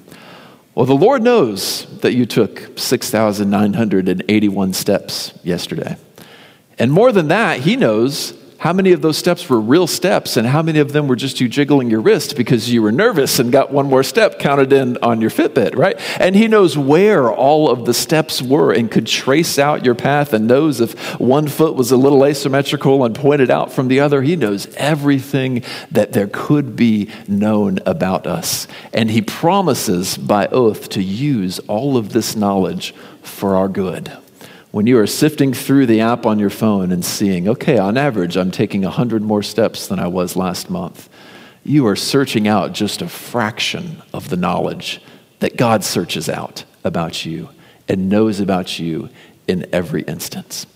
Well, 0.74 0.86
the 0.86 0.94
Lord 0.94 1.24
knows 1.24 1.86
that 2.00 2.14
you 2.14 2.26
took 2.26 2.78
6,981 2.78 4.74
steps 4.74 5.34
yesterday. 5.44 5.98
And 6.78 6.92
more 6.92 7.12
than 7.12 7.30
that, 7.30 7.62
he 7.62 7.76
knows 7.76 8.34
how 8.58 8.74
many 8.74 8.94
of 8.94 9.02
those 9.02 9.18
steps 9.18 9.48
were 9.50 9.60
real 9.60 9.86
steps 9.86 10.38
and 10.38 10.48
how 10.48 10.62
many 10.62 10.80
of 10.80 10.92
them 10.92 11.08
were 11.08 11.16
just 11.16 11.40
you 11.40 11.48
jiggling 11.48 11.90
your 11.90 12.02
wrist 12.02 12.36
because 12.36 12.72
you 12.72 12.82
were 12.82 12.92
nervous 12.92 13.38
and 13.38 13.52
got 13.52 13.72
one 13.72 13.86
more 13.86 14.02
step 14.02 14.40
counted 14.40 14.74
in 14.74 14.98
on 15.04 15.22
your 15.22 15.30
Fitbit, 15.30 15.76
right? 15.78 16.00
And 16.20 16.36
he 16.36 16.48
knows 16.48 16.78
where 16.78 17.32
all 17.32 17.70
of 17.70 17.86
the 17.86 17.94
steps 17.94 18.42
were 18.42 18.72
and 18.72 18.90
could 18.90 19.06
trace 19.06 19.60
out 19.60 19.86
your 19.86 19.94
path 19.94 20.34
and 20.34 20.48
knows 20.48 20.82
if 20.82 21.20
one 21.20 21.48
foot 21.48 21.76
was 21.76 21.92
a 21.92 21.98
little 21.98 22.26
asymmetrical 22.26 23.04
and 23.06 23.14
pointed 23.14 23.52
out 23.52 23.72
from 23.72 23.88
the 23.88 24.00
other. 24.00 24.24
He 24.24 24.36
knows 24.36 24.74
everything 24.78 25.62
that 25.92 26.14
there 26.14 26.30
could 26.32 26.76
be 26.76 27.12
known 27.28 27.80
about 27.86 28.26
us. 28.26 28.68
And 28.94 29.12
he 29.12 29.22
promises 29.22 30.18
by 30.18 30.48
oath 30.48 30.90
to 30.90 31.04
use 31.04 31.60
all 31.68 31.98
of 31.98 32.14
this 32.14 32.36
knowledge 32.36 32.96
for 33.22 33.56
our 33.56 33.68
good 33.68 34.12
when 34.76 34.88
you 34.88 35.00
are 35.00 35.08
sifting 35.08 35.54
through 35.54 35.86
the 35.86 36.02
app 36.02 36.26
on 36.26 36.38
your 36.38 36.50
phone 36.50 36.92
and 36.92 37.06
seeing, 37.06 37.48
okay, 37.48 37.78
on 37.78 37.96
average, 37.96 38.36
I'm 38.36 38.52
taking 38.52 38.82
100 38.82 39.22
more 39.22 39.42
steps 39.42 39.88
than 39.88 40.00
I 40.00 40.08
was 40.08 40.36
last 40.36 40.70
month, 40.70 41.08
you 41.64 41.88
are 41.88 41.96
searching 41.96 42.46
out 42.46 42.74
just 42.74 43.02
a 43.02 43.08
fraction 43.08 44.02
of 44.14 44.28
the 44.28 44.36
knowledge 44.36 45.02
that 45.40 45.56
God 45.56 45.86
searches 45.86 46.28
out 46.28 46.66
about 46.84 47.26
you 47.26 47.48
and 47.88 48.10
knows 48.10 48.42
about 48.42 48.78
you 48.78 49.08
in 49.48 49.66
every 49.72 50.02
instance. 50.02 50.68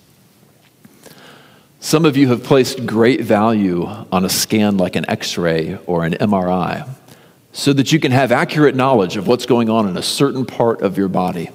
Some 1.82 2.06
of 2.06 2.16
you 2.16 2.30
have 2.30 2.42
placed 2.42 2.86
great 2.86 3.20
value 3.20 3.86
on 3.86 4.24
a 4.24 4.30
scan 4.30 4.78
like 4.78 4.96
an 4.96 5.10
x 5.10 5.38
ray 5.38 5.78
or 5.88 6.06
an 6.06 6.14
MRI 6.14 6.88
so 7.52 7.74
that 7.74 7.92
you 7.92 8.00
can 8.00 8.14
have 8.14 8.32
accurate 8.32 8.76
knowledge 8.76 9.18
of 9.18 9.28
what's 9.28 9.46
going 9.46 9.70
on 9.70 9.90
in 9.90 9.98
a 9.98 10.02
certain 10.02 10.46
part 10.46 10.84
of 10.84 10.98
your 10.98 11.10
body. 11.10 11.50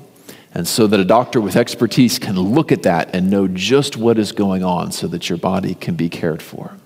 And 0.54 0.68
so 0.68 0.86
that 0.86 1.00
a 1.00 1.04
doctor 1.04 1.40
with 1.40 1.56
expertise 1.56 2.18
can 2.18 2.36
look 2.38 2.70
at 2.70 2.84
that 2.84 3.12
and 3.12 3.28
know 3.28 3.48
just 3.48 3.96
what 3.96 4.18
is 4.18 4.30
going 4.30 4.62
on 4.62 4.92
so 4.92 5.08
that 5.08 5.28
your 5.28 5.38
body 5.38 5.74
can 5.74 5.96
be 5.96 6.08
cared 6.08 6.40
for. 6.40 6.76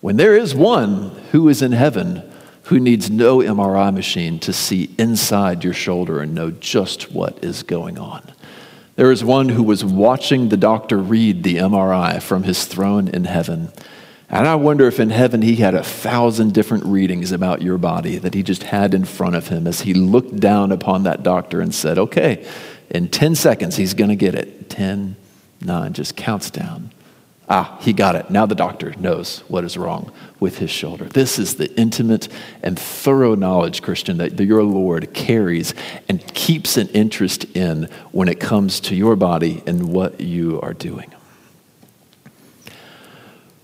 When 0.00 0.16
there 0.16 0.36
is 0.36 0.54
one 0.54 1.10
who 1.30 1.48
is 1.48 1.62
in 1.62 1.72
heaven 1.72 2.22
who 2.64 2.80
needs 2.80 3.08
no 3.08 3.38
MRI 3.38 3.94
machine 3.94 4.40
to 4.40 4.52
see 4.52 4.90
inside 4.98 5.62
your 5.62 5.72
shoulder 5.72 6.20
and 6.20 6.34
know 6.34 6.50
just 6.50 7.12
what 7.12 7.42
is 7.44 7.62
going 7.62 7.96
on. 7.96 8.22
There 8.96 9.12
is 9.12 9.22
one 9.22 9.50
who 9.50 9.62
was 9.62 9.84
watching 9.84 10.48
the 10.48 10.56
doctor 10.56 10.98
read 10.98 11.44
the 11.44 11.58
MRI 11.58 12.20
from 12.20 12.42
his 12.42 12.64
throne 12.64 13.06
in 13.06 13.24
heaven 13.24 13.70
and 14.28 14.46
I 14.46 14.56
wonder 14.56 14.88
if 14.88 14.98
in 14.98 15.10
heaven 15.10 15.42
he 15.42 15.56
had 15.56 15.74
a 15.74 15.84
thousand 15.84 16.52
different 16.52 16.84
readings 16.84 17.30
about 17.30 17.62
your 17.62 17.78
body 17.78 18.18
that 18.18 18.34
he 18.34 18.42
just 18.42 18.64
had 18.64 18.92
in 18.92 19.04
front 19.04 19.36
of 19.36 19.48
him 19.48 19.66
as 19.66 19.82
he 19.82 19.94
looked 19.94 20.36
down 20.36 20.72
upon 20.72 21.04
that 21.04 21.22
doctor 21.22 21.60
and 21.60 21.74
said, 21.74 21.98
okay, 21.98 22.46
in 22.90 23.08
10 23.08 23.36
seconds 23.36 23.76
he's 23.76 23.94
going 23.94 24.10
to 24.10 24.16
get 24.16 24.34
it. 24.34 24.68
10, 24.68 25.16
9, 25.60 25.92
just 25.92 26.16
counts 26.16 26.50
down. 26.50 26.90
Ah, 27.48 27.78
he 27.80 27.92
got 27.92 28.16
it. 28.16 28.28
Now 28.28 28.44
the 28.44 28.56
doctor 28.56 28.92
knows 28.98 29.44
what 29.46 29.62
is 29.62 29.76
wrong 29.76 30.10
with 30.40 30.58
his 30.58 30.70
shoulder. 30.70 31.04
This 31.04 31.38
is 31.38 31.54
the 31.54 31.72
intimate 31.78 32.28
and 32.60 32.76
thorough 32.76 33.36
knowledge, 33.36 33.82
Christian, 33.82 34.16
that 34.18 34.38
your 34.40 34.64
Lord 34.64 35.14
carries 35.14 35.72
and 36.08 36.26
keeps 36.34 36.76
an 36.76 36.88
interest 36.88 37.44
in 37.56 37.88
when 38.10 38.26
it 38.26 38.40
comes 38.40 38.80
to 38.80 38.96
your 38.96 39.14
body 39.14 39.62
and 39.64 39.92
what 39.92 40.20
you 40.20 40.60
are 40.60 40.74
doing. 40.74 41.14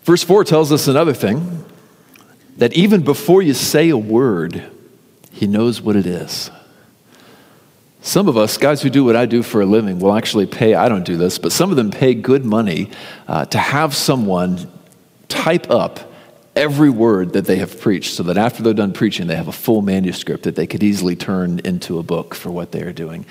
Verse 0.03 0.23
4 0.25 0.45
tells 0.45 0.73
us 0.73 0.89
another 0.89 1.15
thing 1.15 1.65
that 2.57 2.73
even 2.75 3.03
before 3.03 3.41
you 3.43 3.55
say 3.55 3.89
a 3.89 3.97
word, 3.97 4.63
he 5.33 5.47
knows 5.47 5.81
what 5.81 5.97
it 5.97 6.07
is. 6.07 6.51
Some 8.01 8.29
of 8.29 8.37
us, 8.37 8.59
guys 8.59 8.83
who 8.83 8.91
do 8.91 9.05
what 9.05 9.15
I 9.15 9.27
do 9.27 9.45
for 9.45 9.61
a 9.61 9.67
living, 9.67 10.01
will 10.01 10.15
actually 10.15 10.47
pay, 10.47 10.75
I 10.75 10.89
don't 10.89 11.05
do 11.05 11.17
this, 11.17 11.39
but 11.39 11.53
some 11.53 11.71
of 11.71 11.77
them 11.77 11.93
pay 11.93 12.15
good 12.15 12.45
money 12.45 12.91
uh, 13.29 13.45
to 13.47 13.59
have 13.59 13.95
someone 13.95 14.71
type 15.29 15.71
up 15.71 16.13
every 16.57 16.91
word 16.91 17.33
that 17.35 17.47
they 17.47 17.57
have 17.57 17.81
preached 17.81 18.15
so 18.15 18.25
that 18.25 18.37
after 18.37 18.63
they're 18.63 18.75
done 18.75 18.93
preaching, 18.93 19.29
they 19.29 19.37
have 19.37 19.49
a 19.49 19.53
full 19.53 19.83
manuscript 19.83 20.43
that 20.43 20.57
they 20.57 20.67
could 20.67 20.83
easily 20.83 21.15
turn 21.15 21.61
into 21.61 21.99
a 21.99 22.03
book 22.03 22.35
for 22.35 22.51
what 22.51 22.73
they 22.73 22.83
are 22.83 22.93
doing. 22.93 23.25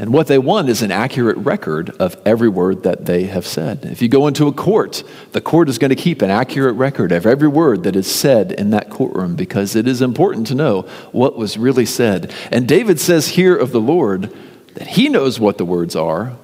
And 0.00 0.14
what 0.14 0.28
they 0.28 0.38
want 0.38 0.70
is 0.70 0.80
an 0.80 0.90
accurate 0.90 1.36
record 1.36 1.90
of 2.00 2.18
every 2.24 2.48
word 2.48 2.84
that 2.84 3.04
they 3.04 3.24
have 3.24 3.46
said. 3.46 3.84
If 3.84 4.00
you 4.00 4.08
go 4.08 4.28
into 4.28 4.46
a 4.46 4.52
court, 4.52 5.04
the 5.32 5.42
court 5.42 5.68
is 5.68 5.76
going 5.76 5.90
to 5.90 5.94
keep 5.94 6.22
an 6.22 6.30
accurate 6.30 6.76
record 6.76 7.12
of 7.12 7.26
every 7.26 7.48
word 7.48 7.82
that 7.82 7.94
is 7.94 8.10
said 8.10 8.50
in 8.50 8.70
that 8.70 8.88
courtroom 8.88 9.36
because 9.36 9.76
it 9.76 9.86
is 9.86 10.00
important 10.00 10.46
to 10.46 10.54
know 10.54 10.88
what 11.12 11.36
was 11.36 11.58
really 11.58 11.84
said. 11.84 12.32
And 12.50 12.66
David 12.66 12.98
says 12.98 13.28
here 13.28 13.54
of 13.54 13.72
the 13.72 13.80
Lord 13.80 14.34
that 14.72 14.86
he 14.86 15.10
knows 15.10 15.38
what 15.38 15.58
the 15.58 15.66
words 15.66 15.94
are 15.94 16.34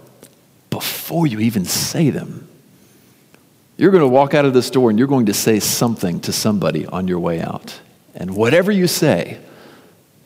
before 0.68 1.26
you 1.26 1.40
even 1.40 1.64
say 1.64 2.10
them. 2.10 2.46
You're 3.78 3.90
going 3.90 4.02
to 4.02 4.06
walk 4.08 4.34
out 4.34 4.44
of 4.44 4.52
this 4.52 4.68
door 4.68 4.90
and 4.90 4.98
you're 4.98 5.08
going 5.08 5.26
to 5.26 5.34
say 5.34 5.60
something 5.60 6.20
to 6.20 6.32
somebody 6.34 6.84
on 6.84 7.08
your 7.08 7.20
way 7.20 7.40
out. 7.40 7.80
And 8.14 8.36
whatever 8.36 8.70
you 8.70 8.86
say, 8.86 9.40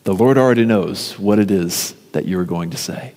the 0.03 0.15
Lord 0.15 0.37
already 0.37 0.65
knows 0.65 1.17
what 1.17 1.39
it 1.39 1.53
is 1.53 1.95
that 2.11 2.27
you're 2.27 2.45
going 2.45 2.71
to 2.71 2.77
say. 2.77 3.15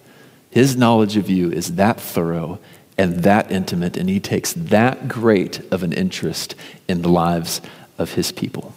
His 0.53 0.77
knowledge 0.77 1.17
of 1.17 1.31
you 1.31 1.51
is 1.51 1.77
that 1.77 1.99
thorough 1.99 2.59
and 2.95 3.23
that 3.23 3.51
intimate, 3.51 3.97
and 3.97 4.07
he 4.07 4.19
takes 4.19 4.53
that 4.53 5.07
great 5.07 5.59
of 5.71 5.81
an 5.81 5.93
interest 5.93 6.53
in 6.87 7.01
the 7.01 7.09
lives 7.09 7.59
of 7.97 8.13
his 8.13 8.31
people. 8.31 8.75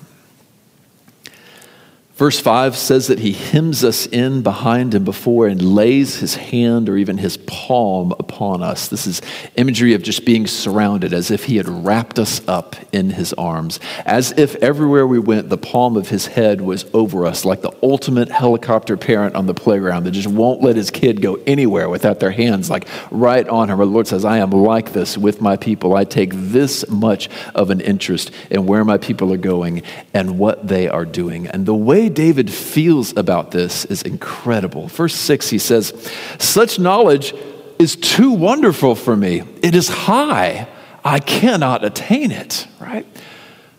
Verse 2.16 2.40
5 2.40 2.78
says 2.78 3.08
that 3.08 3.18
he 3.18 3.32
hems 3.32 3.84
us 3.84 4.06
in 4.06 4.40
behind 4.40 4.94
and 4.94 5.04
before 5.04 5.48
and 5.48 5.60
lays 5.60 6.16
his 6.16 6.34
hand 6.34 6.88
or 6.88 6.96
even 6.96 7.18
his 7.18 7.36
palm 7.36 8.12
upon 8.12 8.62
us. 8.62 8.88
This 8.88 9.06
is 9.06 9.20
imagery 9.56 9.92
of 9.92 10.02
just 10.02 10.24
being 10.24 10.46
surrounded, 10.46 11.12
as 11.12 11.30
if 11.30 11.44
he 11.44 11.58
had 11.58 11.68
wrapped 11.68 12.18
us 12.18 12.40
up 12.48 12.74
in 12.90 13.10
his 13.10 13.34
arms, 13.34 13.80
as 14.06 14.32
if 14.38 14.56
everywhere 14.56 15.06
we 15.06 15.18
went, 15.18 15.50
the 15.50 15.58
palm 15.58 15.94
of 15.94 16.08
his 16.08 16.28
head 16.28 16.62
was 16.62 16.86
over 16.94 17.26
us, 17.26 17.44
like 17.44 17.60
the 17.60 17.76
ultimate 17.82 18.30
helicopter 18.30 18.96
parent 18.96 19.34
on 19.34 19.44
the 19.44 19.52
playground 19.52 20.04
that 20.04 20.12
just 20.12 20.26
won't 20.26 20.62
let 20.62 20.74
his 20.74 20.90
kid 20.90 21.20
go 21.20 21.34
anywhere 21.46 21.90
without 21.90 22.18
their 22.18 22.30
hands 22.30 22.70
like 22.70 22.88
right 23.10 23.46
on 23.46 23.68
him. 23.68 23.76
The 23.76 23.84
Lord 23.84 24.06
says, 24.06 24.24
I 24.24 24.38
am 24.38 24.52
like 24.52 24.94
this 24.94 25.18
with 25.18 25.42
my 25.42 25.58
people. 25.58 25.94
I 25.94 26.04
take 26.04 26.30
this 26.32 26.88
much 26.88 27.28
of 27.54 27.68
an 27.68 27.82
interest 27.82 28.30
in 28.50 28.64
where 28.64 28.86
my 28.86 28.96
people 28.96 29.34
are 29.34 29.36
going 29.36 29.82
and 30.14 30.38
what 30.38 30.66
they 30.66 30.88
are 30.88 31.04
doing. 31.04 31.46
And 31.48 31.66
the 31.66 31.74
way 31.74 32.05
David 32.08 32.52
feels 32.52 33.16
about 33.16 33.50
this 33.50 33.84
is 33.86 34.02
incredible. 34.02 34.88
Verse 34.88 35.14
6, 35.14 35.48
he 35.50 35.58
says, 35.58 35.92
Such 36.38 36.78
knowledge 36.78 37.34
is 37.78 37.96
too 37.96 38.32
wonderful 38.32 38.94
for 38.94 39.16
me. 39.16 39.42
It 39.62 39.74
is 39.74 39.88
high. 39.88 40.68
I 41.04 41.20
cannot 41.20 41.84
attain 41.84 42.32
it, 42.32 42.66
right? 42.80 43.06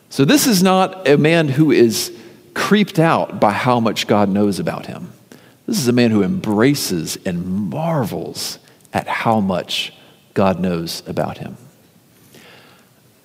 So, 0.10 0.24
this 0.24 0.48
is 0.48 0.64
not 0.64 1.08
a 1.08 1.18
man 1.18 1.50
who 1.50 1.72
is 1.72 2.18
creeped 2.54 3.00
out 3.00 3.40
by 3.40 3.52
how 3.52 3.80
much 3.80 4.08
God 4.08 4.30
knows 4.30 4.60
about 4.60 4.86
him. 4.86 5.12
This 5.66 5.78
is 5.78 5.88
a 5.88 5.94
man 5.94 6.12
who 6.12 6.24
embraces 6.24 7.18
and 7.26 7.70
marvels 7.70 8.58
at 8.94 9.08
how 9.08 9.42
much 9.42 9.94
God 10.34 10.60
knows 10.60 11.04
about 11.06 11.40
him. 11.40 11.58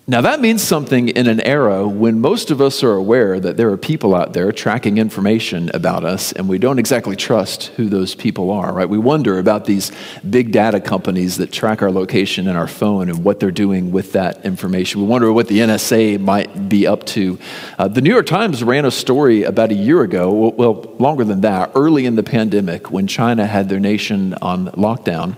Now, 0.04 0.20
that 0.22 0.40
means 0.40 0.64
something 0.64 1.10
in 1.10 1.28
an 1.28 1.40
era 1.42 1.86
when 1.86 2.20
most 2.20 2.50
of 2.50 2.60
us 2.60 2.82
are 2.82 2.94
aware 2.94 3.38
that 3.38 3.56
there 3.56 3.70
are 3.70 3.76
people 3.76 4.16
out 4.16 4.32
there 4.32 4.50
tracking 4.50 4.98
information 4.98 5.70
about 5.74 6.02
us, 6.02 6.32
and 6.32 6.48
we 6.48 6.58
don't 6.58 6.80
exactly 6.80 7.14
trust 7.14 7.66
who 7.76 7.88
those 7.88 8.16
people 8.16 8.50
are, 8.50 8.72
right? 8.72 8.88
We 8.88 8.98
wonder 8.98 9.38
about 9.38 9.64
these 9.64 9.92
big 10.28 10.50
data 10.50 10.80
companies 10.80 11.36
that 11.36 11.52
track 11.52 11.82
our 11.82 11.90
location 11.92 12.48
and 12.48 12.58
our 12.58 12.66
phone 12.66 13.10
and 13.10 13.22
what 13.22 13.38
they're 13.38 13.52
doing 13.52 13.92
with 13.92 14.10
that 14.12 14.44
information. 14.44 15.02
We 15.02 15.06
wonder 15.06 15.32
what 15.32 15.46
the 15.46 15.60
NSA 15.60 16.18
might 16.18 16.68
be 16.68 16.84
up 16.84 17.06
to. 17.06 17.38
Uh, 17.78 17.86
the 17.86 18.00
New 18.00 18.10
York 18.10 18.26
Times 18.26 18.64
ran 18.64 18.84
a 18.84 18.90
story 18.90 19.44
about 19.44 19.70
a 19.70 19.76
year 19.76 20.02
ago, 20.02 20.32
well, 20.32 20.96
longer 20.98 21.22
than 21.22 21.42
that, 21.42 21.70
early 21.76 22.06
in 22.06 22.16
the 22.16 22.24
pandemic 22.24 22.90
when 22.90 23.06
China 23.06 23.46
had 23.46 23.68
their 23.68 23.78
nation 23.78 24.34
on 24.42 24.66
lockdown. 24.72 25.36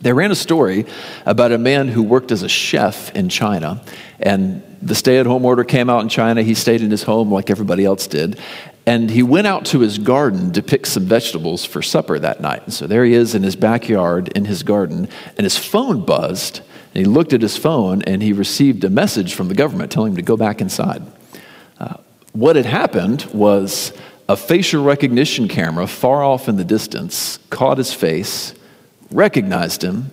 They 0.00 0.12
ran 0.12 0.30
a 0.30 0.36
story 0.36 0.86
about 1.26 1.52
a 1.52 1.58
man 1.58 1.88
who 1.88 2.02
worked 2.02 2.32
as 2.32 2.42
a 2.42 2.48
chef 2.48 3.14
in 3.14 3.28
China, 3.28 3.82
and 4.18 4.62
the 4.80 4.94
stay 4.94 5.18
at 5.18 5.26
home 5.26 5.44
order 5.44 5.62
came 5.62 5.90
out 5.90 6.02
in 6.02 6.08
China. 6.08 6.42
He 6.42 6.54
stayed 6.54 6.80
in 6.80 6.90
his 6.90 7.02
home 7.02 7.30
like 7.30 7.50
everybody 7.50 7.84
else 7.84 8.06
did. 8.06 8.40
And 8.86 9.10
he 9.10 9.22
went 9.22 9.46
out 9.46 9.66
to 9.66 9.80
his 9.80 9.98
garden 9.98 10.52
to 10.52 10.62
pick 10.62 10.86
some 10.86 11.04
vegetables 11.04 11.64
for 11.66 11.82
supper 11.82 12.18
that 12.18 12.40
night. 12.40 12.62
And 12.64 12.72
so 12.72 12.86
there 12.86 13.04
he 13.04 13.12
is 13.12 13.34
in 13.34 13.42
his 13.42 13.56
backyard 13.56 14.28
in 14.28 14.46
his 14.46 14.62
garden, 14.62 15.08
and 15.36 15.44
his 15.44 15.58
phone 15.58 16.04
buzzed. 16.04 16.62
And 16.94 17.04
he 17.06 17.12
looked 17.12 17.32
at 17.32 17.42
his 17.42 17.56
phone 17.56 18.02
and 18.02 18.22
he 18.22 18.32
received 18.32 18.82
a 18.82 18.90
message 18.90 19.34
from 19.34 19.48
the 19.48 19.54
government 19.54 19.92
telling 19.92 20.12
him 20.12 20.16
to 20.16 20.22
go 20.22 20.36
back 20.36 20.60
inside. 20.60 21.02
Uh, 21.78 21.98
what 22.32 22.56
had 22.56 22.66
happened 22.66 23.26
was 23.32 23.92
a 24.28 24.36
facial 24.36 24.82
recognition 24.82 25.46
camera 25.46 25.86
far 25.86 26.24
off 26.24 26.48
in 26.48 26.56
the 26.56 26.64
distance 26.64 27.38
caught 27.50 27.78
his 27.78 27.92
face 27.92 28.54
recognized 29.10 29.82
him, 29.82 30.10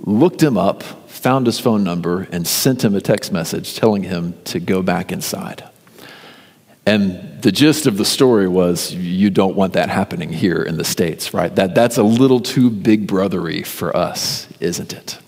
looked 0.00 0.42
him 0.42 0.56
up, 0.56 0.82
found 0.82 1.46
his 1.46 1.58
phone 1.58 1.84
number, 1.84 2.26
and 2.32 2.46
sent 2.46 2.84
him 2.84 2.94
a 2.94 3.00
text 3.00 3.32
message 3.32 3.76
telling 3.76 4.02
him 4.02 4.34
to 4.44 4.58
go 4.58 4.82
back 4.82 5.12
inside. 5.12 5.64
And 6.84 7.40
the 7.42 7.52
gist 7.52 7.86
of 7.86 7.96
the 7.96 8.04
story 8.04 8.48
was 8.48 8.92
you 8.92 9.30
don't 9.30 9.54
want 9.54 9.74
that 9.74 9.88
happening 9.88 10.32
here 10.32 10.62
in 10.62 10.76
the 10.76 10.84
States, 10.84 11.32
right? 11.32 11.54
That, 11.54 11.74
that's 11.74 11.96
a 11.96 12.02
little 12.02 12.40
too 12.40 12.70
big 12.70 13.06
brothery 13.06 13.64
for 13.64 13.96
us, 13.96 14.48
isn't 14.58 14.92
it? 14.92 15.18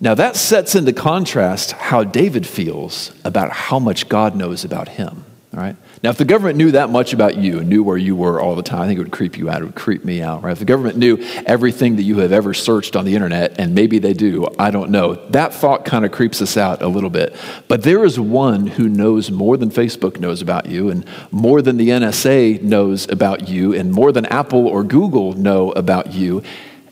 Now, 0.00 0.14
that 0.14 0.36
sets 0.36 0.74
into 0.74 0.92
contrast 0.92 1.72
how 1.72 2.04
David 2.04 2.46
feels 2.46 3.12
about 3.24 3.50
how 3.50 3.78
much 3.78 4.08
God 4.08 4.36
knows 4.36 4.64
about 4.64 4.88
him, 4.88 5.24
right? 5.52 5.76
Now, 6.02 6.10
if 6.10 6.16
the 6.16 6.24
government 6.24 6.56
knew 6.56 6.70
that 6.72 6.90
much 6.90 7.12
about 7.12 7.36
you 7.36 7.58
and 7.58 7.68
knew 7.68 7.82
where 7.82 7.96
you 7.96 8.14
were 8.14 8.40
all 8.40 8.54
the 8.54 8.62
time, 8.62 8.82
I 8.82 8.86
think 8.86 9.00
it 9.00 9.02
would 9.02 9.12
creep 9.12 9.36
you 9.36 9.50
out. 9.50 9.62
It 9.62 9.64
would 9.64 9.74
creep 9.74 10.04
me 10.04 10.22
out, 10.22 10.44
right? 10.44 10.52
If 10.52 10.60
the 10.60 10.64
government 10.64 10.96
knew 10.96 11.18
everything 11.44 11.96
that 11.96 12.04
you 12.04 12.18
have 12.18 12.30
ever 12.30 12.54
searched 12.54 12.94
on 12.94 13.04
the 13.04 13.14
internet, 13.14 13.58
and 13.58 13.74
maybe 13.74 13.98
they 13.98 14.12
do, 14.12 14.46
I 14.58 14.70
don't 14.70 14.90
know, 14.90 15.14
that 15.30 15.52
thought 15.52 15.84
kind 15.84 16.04
of 16.04 16.12
creeps 16.12 16.40
us 16.40 16.56
out 16.56 16.82
a 16.82 16.88
little 16.88 17.10
bit. 17.10 17.34
But 17.66 17.82
there 17.82 18.04
is 18.04 18.20
one 18.20 18.68
who 18.68 18.88
knows 18.88 19.30
more 19.30 19.56
than 19.56 19.70
Facebook 19.70 20.20
knows 20.20 20.40
about 20.40 20.66
you, 20.66 20.88
and 20.88 21.04
more 21.32 21.62
than 21.62 21.78
the 21.78 21.88
NSA 21.88 22.62
knows 22.62 23.08
about 23.08 23.48
you, 23.48 23.74
and 23.74 23.92
more 23.92 24.12
than 24.12 24.26
Apple 24.26 24.68
or 24.68 24.84
Google 24.84 25.32
know 25.32 25.72
about 25.72 26.12
you. 26.12 26.44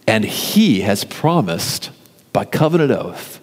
And 0.09 0.25
he 0.25 0.81
has 0.81 1.05
promised 1.05 1.91
by 2.33 2.45
covenant 2.45 2.91
oath 2.91 3.41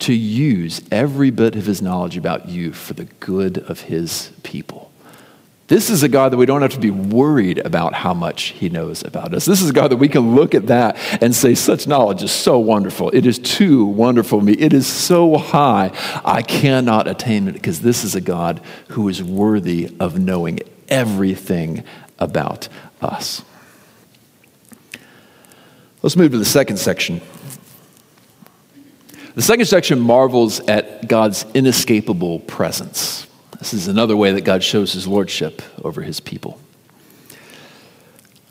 to 0.00 0.12
use 0.12 0.82
every 0.90 1.30
bit 1.30 1.54
of 1.54 1.66
his 1.66 1.80
knowledge 1.80 2.16
about 2.16 2.48
you 2.48 2.72
for 2.72 2.94
the 2.94 3.04
good 3.04 3.58
of 3.58 3.82
his 3.82 4.32
people. 4.42 4.90
This 5.66 5.88
is 5.88 6.02
a 6.02 6.08
God 6.08 6.30
that 6.32 6.36
we 6.36 6.44
don't 6.44 6.60
have 6.60 6.72
to 6.72 6.78
be 6.78 6.90
worried 6.90 7.58
about 7.58 7.94
how 7.94 8.12
much 8.12 8.48
he 8.48 8.68
knows 8.68 9.02
about 9.02 9.32
us. 9.32 9.46
This 9.46 9.62
is 9.62 9.70
a 9.70 9.72
God 9.72 9.90
that 9.92 9.96
we 9.96 10.10
can 10.10 10.34
look 10.34 10.54
at 10.54 10.66
that 10.66 10.96
and 11.22 11.34
say, 11.34 11.54
such 11.54 11.86
knowledge 11.86 12.22
is 12.22 12.32
so 12.32 12.58
wonderful. 12.58 13.10
It 13.14 13.24
is 13.24 13.38
too 13.38 13.86
wonderful 13.86 14.40
for 14.40 14.44
me. 14.44 14.52
It 14.52 14.74
is 14.74 14.86
so 14.86 15.38
high, 15.38 15.90
I 16.22 16.42
cannot 16.42 17.08
attain 17.08 17.48
it 17.48 17.52
because 17.52 17.80
this 17.80 18.04
is 18.04 18.14
a 18.14 18.20
God 18.20 18.60
who 18.88 19.08
is 19.08 19.22
worthy 19.22 19.94
of 19.98 20.18
knowing 20.18 20.60
everything 20.88 21.82
about 22.18 22.68
us. 23.00 23.42
Let's 26.02 26.16
move 26.16 26.32
to 26.32 26.38
the 26.38 26.44
second 26.44 26.76
section. 26.76 27.22
The 29.34 29.42
second 29.42 29.64
section 29.64 29.98
marvels 29.98 30.60
at 30.60 31.08
God's 31.08 31.46
inescapable 31.54 32.40
presence. 32.40 33.26
This 33.64 33.72
is 33.72 33.88
another 33.88 34.14
way 34.14 34.30
that 34.32 34.42
God 34.42 34.62
shows 34.62 34.92
his 34.92 35.06
lordship 35.06 35.62
over 35.82 36.02
his 36.02 36.20
people. 36.20 36.60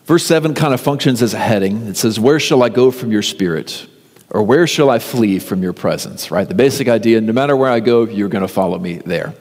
Verse 0.06 0.26
7 0.26 0.56
kind 0.56 0.74
of 0.74 0.82
functions 0.82 1.22
as 1.22 1.36
a 1.36 1.38
heading. 1.38 1.86
It 1.86 1.98
says, 1.98 2.20
Where 2.20 2.40
shall 2.40 2.64
I 2.64 2.70
go 2.70 2.90
from 2.90 3.12
your 3.12 3.22
spirit? 3.22 3.86
Or 4.32 4.42
where 4.42 4.66
shall 4.66 4.90
I 4.90 4.98
flee 4.98 5.38
from 5.38 5.62
your 5.62 5.72
presence? 5.72 6.32
Right? 6.32 6.48
The 6.48 6.56
basic 6.56 6.88
idea 6.88 7.22
no 7.22 7.32
matter 7.32 7.56
where 7.56 7.70
I 7.70 7.80
go, 7.80 8.06
you're 8.06 8.28
going 8.28 8.42
to 8.42 8.48
follow 8.48 8.80
me 8.80 8.98
there. 9.06 9.36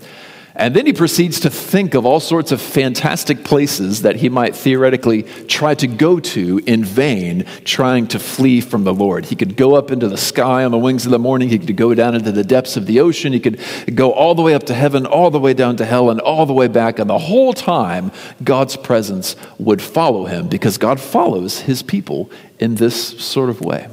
And 0.55 0.77
then 0.77 0.85
he 0.85 0.93
proceeds 0.93 1.41
to 1.41 1.51
think 1.51 1.95
of 1.95 2.05
all 2.05 2.21
sorts 2.21 2.53
of 2.53 2.61
fantastic 2.61 3.43
places 3.43 4.03
that 4.03 4.17
he 4.17 4.29
might 4.29 4.55
theoretically 4.55 5.23
try 5.49 5.75
to 5.77 5.87
go 5.87 6.21
to 6.21 6.61
in 6.67 6.85
vain, 6.85 7.47
trying 7.65 8.07
to 8.09 8.19
flee 8.19 8.61
from 8.61 8.85
the 8.85 8.93
Lord. 8.93 9.25
He 9.25 9.37
could 9.37 9.57
go 9.57 9.75
up 9.77 9.91
into 9.91 10.09
the 10.09 10.19
sky 10.19 10.62
on 10.65 10.71
the 10.71 10.79
wings 10.79 11.07
of 11.07 11.11
the 11.11 11.19
morning. 11.19 11.49
He 11.49 11.59
could 11.59 11.77
go 11.77 11.95
down 11.95 12.15
into 12.15 12.33
the 12.33 12.45
depths 12.45 12.77
of 12.77 12.85
the 12.85 13.01
ocean. 13.01 13.33
He 13.33 13.41
could 13.41 13.61
go 13.95 14.12
all 14.12 14.35
the 14.35 14.43
way 14.43 14.55
up 14.55 14.65
to 14.65 14.75
heaven, 14.75 15.07
all 15.07 15.31
the 15.31 15.41
way 15.41 15.55
down 15.55 15.77
to 15.77 15.87
hell, 15.87 16.11
and 16.11 16.21
all 16.21 16.45
the 16.45 16.53
way 16.53 16.69
back. 16.69 16.99
And 16.99 17.09
the 17.09 17.19
whole 17.19 17.55
time, 17.55 18.12
God's 18.45 18.77
presence 18.77 19.37
would 19.59 19.81
follow 19.81 20.27
him 20.27 20.49
because 20.49 20.77
God 20.77 21.01
follows 21.01 21.61
his 21.61 21.83
people 21.83 22.31
in 22.59 22.75
this 22.75 23.19
sort 23.25 23.49
of 23.49 23.62
way. 23.62 23.88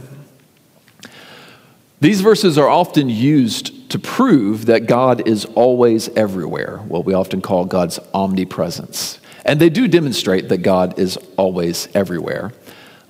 These 2.02 2.19
verses 2.19 2.58
are 2.58 2.69
often 2.69 3.10
used 3.10 3.74
to 3.89 3.99
prove 3.99 4.67
that 4.67 4.86
God 4.86 5.28
is 5.28 5.45
always 5.45 6.10
everywhere, 6.10 6.78
what 6.78 7.06
we 7.06 7.13
often 7.13 7.41
call 7.41 7.65
God's 7.65 7.99
omnipresence. 8.13 9.19
And 9.45 9.60
they 9.60 9.69
do 9.69 9.88
demonstrate 9.88 10.49
that 10.49 10.60
God 10.60 10.99
is 10.99 11.17
always 11.38 11.88
everywhere. 11.93 12.52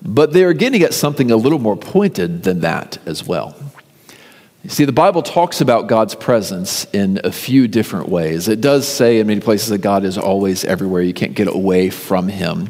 But 0.01 0.31
they 0.31 0.43
are 0.43 0.53
getting 0.53 0.81
at 0.83 0.93
something 0.93 1.31
a 1.31 1.35
little 1.35 1.59
more 1.59 1.75
pointed 1.75 2.43
than 2.43 2.61
that 2.61 2.97
as 3.05 3.25
well. 3.25 3.55
You 4.63 4.69
see, 4.69 4.85
the 4.85 4.91
Bible 4.91 5.21
talks 5.21 5.61
about 5.61 5.87
God's 5.87 6.15
presence 6.15 6.85
in 6.93 7.19
a 7.23 7.31
few 7.31 7.67
different 7.67 8.09
ways. 8.09 8.47
It 8.47 8.61
does 8.61 8.87
say 8.87 9.19
in 9.19 9.27
many 9.27 9.41
places 9.41 9.69
that 9.69 9.79
God 9.79 10.03
is 10.03 10.17
always 10.17 10.65
everywhere, 10.65 11.01
you 11.01 11.13
can't 11.13 11.33
get 11.33 11.47
away 11.47 11.89
from 11.89 12.27
Him. 12.27 12.69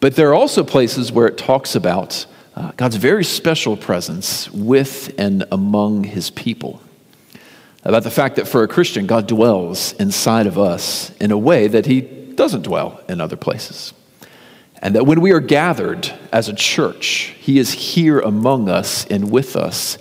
But 0.00 0.14
there 0.14 0.30
are 0.30 0.34
also 0.34 0.62
places 0.62 1.10
where 1.10 1.26
it 1.26 1.38
talks 1.38 1.74
about 1.74 2.26
uh, 2.54 2.72
God's 2.76 2.96
very 2.96 3.24
special 3.24 3.76
presence 3.76 4.50
with 4.50 5.14
and 5.18 5.44
among 5.52 6.04
his 6.04 6.30
people. 6.30 6.80
About 7.86 8.02
the 8.02 8.10
fact 8.10 8.34
that 8.34 8.48
for 8.48 8.64
a 8.64 8.68
Christian, 8.68 9.06
God 9.06 9.28
dwells 9.28 9.92
inside 9.92 10.48
of 10.48 10.58
us 10.58 11.12
in 11.20 11.30
a 11.30 11.38
way 11.38 11.68
that 11.68 11.86
he 11.86 12.00
doesn't 12.00 12.62
dwell 12.62 13.00
in 13.08 13.20
other 13.20 13.36
places. 13.36 13.94
And 14.82 14.96
that 14.96 15.06
when 15.06 15.20
we 15.20 15.30
are 15.30 15.38
gathered 15.38 16.12
as 16.32 16.48
a 16.48 16.52
church, 16.52 17.32
he 17.38 17.60
is 17.60 17.70
here 17.70 18.18
among 18.18 18.68
us 18.68 19.06
and 19.06 19.30
with 19.30 19.54
us 19.54 19.98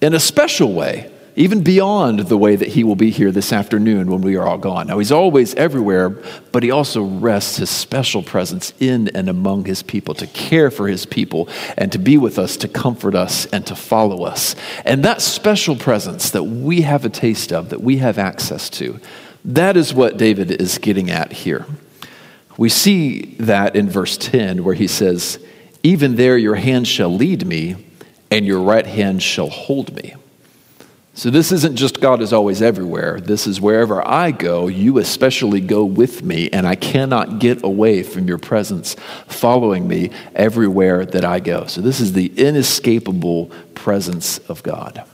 in 0.00 0.12
a 0.12 0.18
special 0.18 0.72
way 0.72 1.08
even 1.40 1.62
beyond 1.62 2.18
the 2.18 2.36
way 2.36 2.54
that 2.54 2.68
he 2.68 2.84
will 2.84 2.96
be 2.96 3.08
here 3.08 3.32
this 3.32 3.50
afternoon 3.50 4.10
when 4.10 4.20
we 4.20 4.36
are 4.36 4.46
all 4.46 4.58
gone. 4.58 4.88
Now, 4.88 4.98
he's 4.98 5.10
always 5.10 5.54
everywhere, 5.54 6.10
but 6.52 6.62
he 6.62 6.70
also 6.70 7.02
rests 7.02 7.56
his 7.56 7.70
special 7.70 8.22
presence 8.22 8.74
in 8.78 9.08
and 9.14 9.26
among 9.26 9.64
his 9.64 9.82
people 9.82 10.12
to 10.16 10.26
care 10.26 10.70
for 10.70 10.86
his 10.86 11.06
people 11.06 11.48
and 11.78 11.90
to 11.92 11.98
be 11.98 12.18
with 12.18 12.38
us, 12.38 12.58
to 12.58 12.68
comfort 12.68 13.14
us, 13.14 13.46
and 13.46 13.66
to 13.68 13.74
follow 13.74 14.24
us. 14.24 14.54
And 14.84 15.02
that 15.06 15.22
special 15.22 15.76
presence 15.76 16.28
that 16.32 16.44
we 16.44 16.82
have 16.82 17.06
a 17.06 17.08
taste 17.08 17.54
of, 17.54 17.70
that 17.70 17.80
we 17.80 17.96
have 17.96 18.18
access 18.18 18.68
to, 18.70 19.00
that 19.42 19.78
is 19.78 19.94
what 19.94 20.18
David 20.18 20.50
is 20.50 20.76
getting 20.76 21.10
at 21.10 21.32
here. 21.32 21.64
We 22.58 22.68
see 22.68 23.34
that 23.36 23.74
in 23.76 23.88
verse 23.88 24.18
10, 24.18 24.62
where 24.62 24.74
he 24.74 24.86
says, 24.86 25.38
Even 25.82 26.16
there 26.16 26.36
your 26.36 26.56
hand 26.56 26.86
shall 26.86 27.08
lead 27.08 27.46
me, 27.46 27.76
and 28.30 28.44
your 28.44 28.60
right 28.60 28.86
hand 28.86 29.22
shall 29.22 29.48
hold 29.48 29.94
me. 29.96 30.16
So, 31.12 31.28
this 31.28 31.50
isn't 31.50 31.76
just 31.76 32.00
God 32.00 32.22
is 32.22 32.32
always 32.32 32.62
everywhere. 32.62 33.20
This 33.20 33.46
is 33.46 33.60
wherever 33.60 34.06
I 34.06 34.30
go, 34.30 34.68
you 34.68 34.98
especially 34.98 35.60
go 35.60 35.84
with 35.84 36.22
me, 36.22 36.48
and 36.50 36.66
I 36.66 36.76
cannot 36.76 37.40
get 37.40 37.64
away 37.64 38.04
from 38.04 38.28
your 38.28 38.38
presence 38.38 38.94
following 39.26 39.88
me 39.88 40.10
everywhere 40.36 41.04
that 41.04 41.24
I 41.24 41.40
go. 41.40 41.66
So, 41.66 41.80
this 41.80 42.00
is 42.00 42.12
the 42.12 42.26
inescapable 42.36 43.50
presence 43.74 44.38
of 44.38 44.62
God 44.62 45.04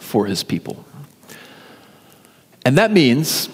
for 0.00 0.26
his 0.26 0.42
people. 0.42 0.84
And 2.64 2.78
that 2.78 2.90
means 2.90 3.48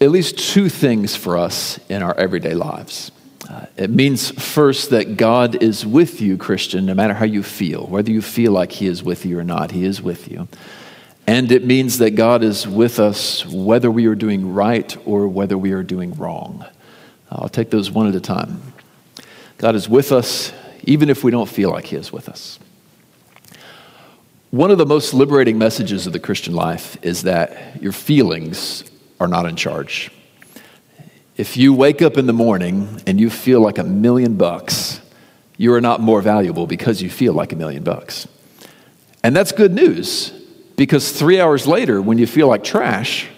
at 0.00 0.10
least 0.10 0.38
two 0.38 0.68
things 0.68 1.16
for 1.16 1.36
us 1.36 1.78
in 1.88 2.02
our 2.02 2.16
everyday 2.16 2.54
lives. 2.54 3.10
Uh, 3.48 3.66
it 3.76 3.90
means 3.90 4.30
first 4.30 4.90
that 4.90 5.16
God 5.16 5.62
is 5.62 5.84
with 5.84 6.20
you, 6.20 6.36
Christian, 6.36 6.86
no 6.86 6.94
matter 6.94 7.14
how 7.14 7.24
you 7.24 7.42
feel, 7.42 7.86
whether 7.86 8.10
you 8.10 8.22
feel 8.22 8.52
like 8.52 8.72
He 8.72 8.86
is 8.86 9.02
with 9.02 9.26
you 9.26 9.38
or 9.38 9.44
not, 9.44 9.72
He 9.72 9.84
is 9.84 10.00
with 10.00 10.30
you. 10.30 10.48
And 11.32 11.50
it 11.50 11.64
means 11.64 11.96
that 11.96 12.10
God 12.10 12.44
is 12.44 12.68
with 12.68 13.00
us 13.00 13.46
whether 13.46 13.90
we 13.90 14.04
are 14.04 14.14
doing 14.14 14.52
right 14.52 14.94
or 15.06 15.26
whether 15.26 15.56
we 15.56 15.72
are 15.72 15.82
doing 15.82 16.12
wrong. 16.12 16.66
I'll 17.30 17.48
take 17.48 17.70
those 17.70 17.90
one 17.90 18.06
at 18.06 18.14
a 18.14 18.20
time. 18.20 18.74
God 19.56 19.74
is 19.74 19.88
with 19.88 20.12
us 20.12 20.52
even 20.82 21.08
if 21.08 21.24
we 21.24 21.30
don't 21.30 21.48
feel 21.48 21.70
like 21.70 21.86
He 21.86 21.96
is 21.96 22.12
with 22.12 22.28
us. 22.28 22.58
One 24.50 24.70
of 24.70 24.76
the 24.76 24.84
most 24.84 25.14
liberating 25.14 25.56
messages 25.56 26.06
of 26.06 26.12
the 26.12 26.20
Christian 26.20 26.54
life 26.54 26.98
is 27.00 27.22
that 27.22 27.80
your 27.80 27.92
feelings 27.92 28.84
are 29.18 29.26
not 29.26 29.46
in 29.46 29.56
charge. 29.56 30.10
If 31.38 31.56
you 31.56 31.72
wake 31.72 32.02
up 32.02 32.18
in 32.18 32.26
the 32.26 32.34
morning 32.34 33.00
and 33.06 33.18
you 33.18 33.30
feel 33.30 33.62
like 33.62 33.78
a 33.78 33.84
million 33.84 34.36
bucks, 34.36 35.00
you 35.56 35.72
are 35.72 35.80
not 35.80 36.02
more 36.02 36.20
valuable 36.20 36.66
because 36.66 37.00
you 37.00 37.08
feel 37.08 37.32
like 37.32 37.54
a 37.54 37.56
million 37.56 37.84
bucks. 37.84 38.28
And 39.24 39.34
that's 39.34 39.52
good 39.52 39.72
news 39.72 40.38
because 40.82 41.12
three 41.12 41.38
hours 41.38 41.68
later, 41.68 42.02
when 42.02 42.18
you 42.18 42.26
feel 42.26 42.48
like 42.48 42.64
trash, 42.64 43.28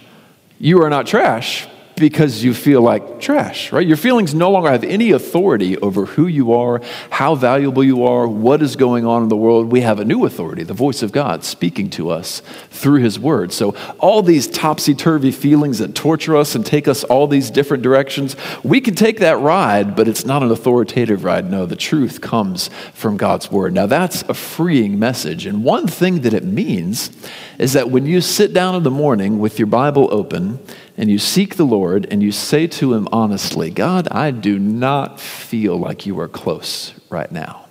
you 0.59 0.83
are 0.83 0.88
not 0.88 1.07
trash 1.07 1.68
because 1.96 2.42
you 2.42 2.54
feel 2.54 2.83
like 2.83 3.20
trash, 3.20 3.70
right? 3.70 3.87
Your 3.87 3.96
feelings 3.96 4.35
no 4.35 4.50
longer 4.50 4.70
have 4.70 4.83
any 4.85 5.12
authority 5.12 5.76
over 5.78 6.07
who 6.07 6.26
you 6.26 6.52
are, 6.52 6.80
how 7.11 7.35
valuable 7.35 7.85
you 7.85 8.04
are, 8.04 8.26
what 8.26 8.62
is 8.62 8.74
going 8.74 9.07
on 9.07 9.22
in 9.22 9.28
the 9.28 9.37
world. 9.37 9.70
We 9.70 9.83
have 9.83 10.00
a 10.00 10.04
new 10.04 10.24
authority, 10.24 10.64
the 10.64 10.74
voice 10.74 11.02
of 11.02 11.12
God 11.12 11.44
speaking 11.44 11.90
to 11.90 12.11
us 12.11 12.40
through 12.70 13.00
his 13.00 13.18
word. 13.18 13.52
So, 13.52 13.76
all 13.98 14.22
these 14.22 14.48
topsy 14.48 14.94
turvy 14.94 15.30
feelings 15.30 15.78
that 15.78 15.94
torture 15.94 16.37
us 16.37 16.54
and 16.54 16.66
take 16.66 16.88
us 16.88 17.04
all 17.04 17.26
these 17.26 17.50
different 17.50 17.83
directions, 17.83 18.35
we 18.64 18.80
can 18.80 18.94
take 18.94 19.20
that 19.20 19.38
ride, 19.38 19.94
but 19.94 20.09
it's 20.09 20.24
not 20.24 20.42
an 20.42 20.50
authoritative 20.50 21.24
ride. 21.24 21.50
No, 21.50 21.64
the 21.66 21.76
truth 21.76 22.20
comes 22.20 22.70
from 22.92 23.16
God's 23.16 23.50
word. 23.50 23.72
Now, 23.72 23.87
that's 23.87 24.22
a 24.22 24.35
freeing 24.35 24.98
message. 24.98 25.46
And 25.46 25.62
one 25.62 25.87
thing 25.87 26.22
that 26.22 26.35
it 26.35 26.44
means 26.44 27.11
is 27.59 27.72
that 27.74 27.90
when 27.90 28.07
you 28.07 28.20
sit 28.20 28.52
down 28.52 28.74
in 28.74 28.83
the 28.83 28.90
morning 28.90 29.38
with 29.38 29.59
your 29.59 29.66
Bible 29.66 30.09
open, 30.11 30.59
and 30.96 31.11
you 31.11 31.18
seek 31.18 31.57
the 31.57 31.66
Lord 31.66 32.07
and 32.11 32.22
you 32.22 32.33
say 32.33 32.66
to 32.66 32.94
Him 32.94 33.09
honestly, 33.12 33.70
God, 33.70 34.09
I 34.09 34.30
do 34.30 34.59
not 34.59 35.20
feel 35.20 35.76
like 35.76 36.07
you 36.07 36.18
are 36.20 36.28
close 36.28 36.94
right 37.11 37.30
now. 37.30 37.66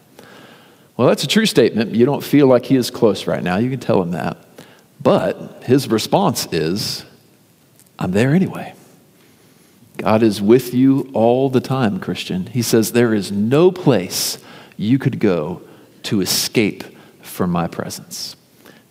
Well, 0.98 1.08
that's 1.08 1.24
a 1.24 1.28
true 1.28 1.46
statement. 1.46 1.96
You 1.96 2.06
don't 2.06 2.24
feel 2.24 2.48
like 2.48 2.66
He 2.66 2.76
is 2.76 2.92
close 2.92 3.26
right 3.26 3.44
now. 3.44 3.58
You 3.58 3.70
can 3.70 3.80
tell 3.80 4.02
Him 4.02 4.12
that. 4.12 4.38
But 5.02 5.64
His 5.64 5.88
response 5.88 6.48
is, 6.52 7.06
I'm 7.98 8.12
there 8.12 8.34
anyway. 8.34 8.74
God 9.98 10.24
is 10.24 10.42
with 10.42 10.74
you 10.74 11.10
all 11.14 11.50
the 11.50 11.62
time, 11.62 12.00
Christian. 12.00 12.48
He 12.48 12.62
says, 12.62 12.92
There 12.92 13.14
is 13.14 13.32
no 13.32 13.72
place 13.72 14.38
you 14.76 15.00
could 15.00 15.20
go 15.20 15.62
to 16.04 16.20
escape 16.20 16.84
from 17.22 17.52
my 17.52 17.68
presence. 17.68 18.36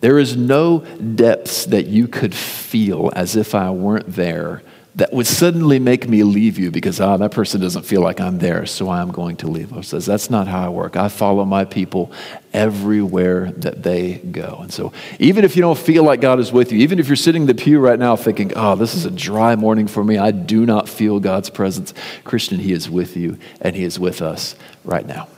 There 0.02 0.18
is 0.18 0.36
no 0.36 0.80
depths 0.80 1.64
that 1.66 1.86
you 1.86 2.08
could 2.08 2.34
feel 2.34 3.12
as 3.14 3.36
if 3.36 3.54
I 3.54 3.70
weren't 3.70 4.08
there 4.08 4.62
that 4.96 5.12
would 5.12 5.28
suddenly 5.28 5.78
make 5.78 6.08
me 6.08 6.24
leave 6.24 6.58
you 6.58 6.72
because, 6.72 7.00
ah, 7.00 7.16
that 7.16 7.30
person 7.30 7.60
doesn't 7.60 7.84
feel 7.84 8.00
like 8.02 8.20
I'm 8.20 8.38
there, 8.38 8.66
so 8.66 8.90
I'm 8.90 9.12
going 9.12 9.36
to 9.36 9.46
leave. 9.46 9.70
He 9.70 9.82
says, 9.82 10.04
that's 10.04 10.28
not 10.28 10.48
how 10.48 10.66
I 10.66 10.68
work. 10.70 10.96
I 10.96 11.08
follow 11.08 11.44
my 11.44 11.64
people 11.64 12.10
everywhere 12.52 13.52
that 13.52 13.84
they 13.84 14.14
go. 14.14 14.58
And 14.60 14.72
so, 14.72 14.92
even 15.20 15.44
if 15.44 15.54
you 15.54 15.62
don't 15.62 15.78
feel 15.78 16.02
like 16.02 16.20
God 16.20 16.40
is 16.40 16.50
with 16.50 16.72
you, 16.72 16.80
even 16.80 16.98
if 16.98 17.06
you're 17.06 17.14
sitting 17.14 17.42
in 17.42 17.46
the 17.46 17.54
pew 17.54 17.78
right 17.78 17.98
now 17.98 18.16
thinking, 18.16 18.52
oh, 18.56 18.74
this 18.74 18.96
is 18.96 19.04
a 19.04 19.10
dry 19.10 19.54
morning 19.54 19.86
for 19.86 20.02
me, 20.02 20.18
I 20.18 20.32
do 20.32 20.66
not 20.66 20.88
feel 20.88 21.20
God's 21.20 21.48
presence, 21.48 21.94
Christian, 22.24 22.58
He 22.58 22.72
is 22.72 22.90
with 22.90 23.16
you 23.16 23.38
and 23.60 23.76
He 23.76 23.84
is 23.84 24.00
with 24.00 24.20
us 24.20 24.56
right 24.84 25.06
now. 25.06 25.28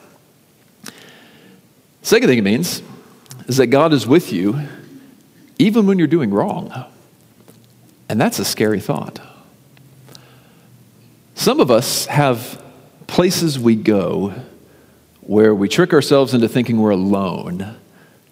Second 2.00 2.28
thing 2.28 2.38
it 2.38 2.44
means 2.44 2.82
is 3.46 3.56
that 3.58 3.66
God 3.68 3.92
is 3.92 4.06
with 4.06 4.32
you 4.32 4.60
even 5.58 5.86
when 5.86 5.98
you're 5.98 6.06
doing 6.08 6.30
wrong. 6.30 6.72
And 8.08 8.20
that's 8.20 8.38
a 8.38 8.44
scary 8.44 8.80
thought. 8.80 9.20
Some 11.34 11.60
of 11.60 11.70
us 11.70 12.06
have 12.06 12.62
places 13.06 13.58
we 13.58 13.76
go 13.76 14.34
where 15.20 15.54
we 15.54 15.68
trick 15.68 15.92
ourselves 15.92 16.34
into 16.34 16.48
thinking 16.48 16.78
we're 16.80 16.90
alone 16.90 17.76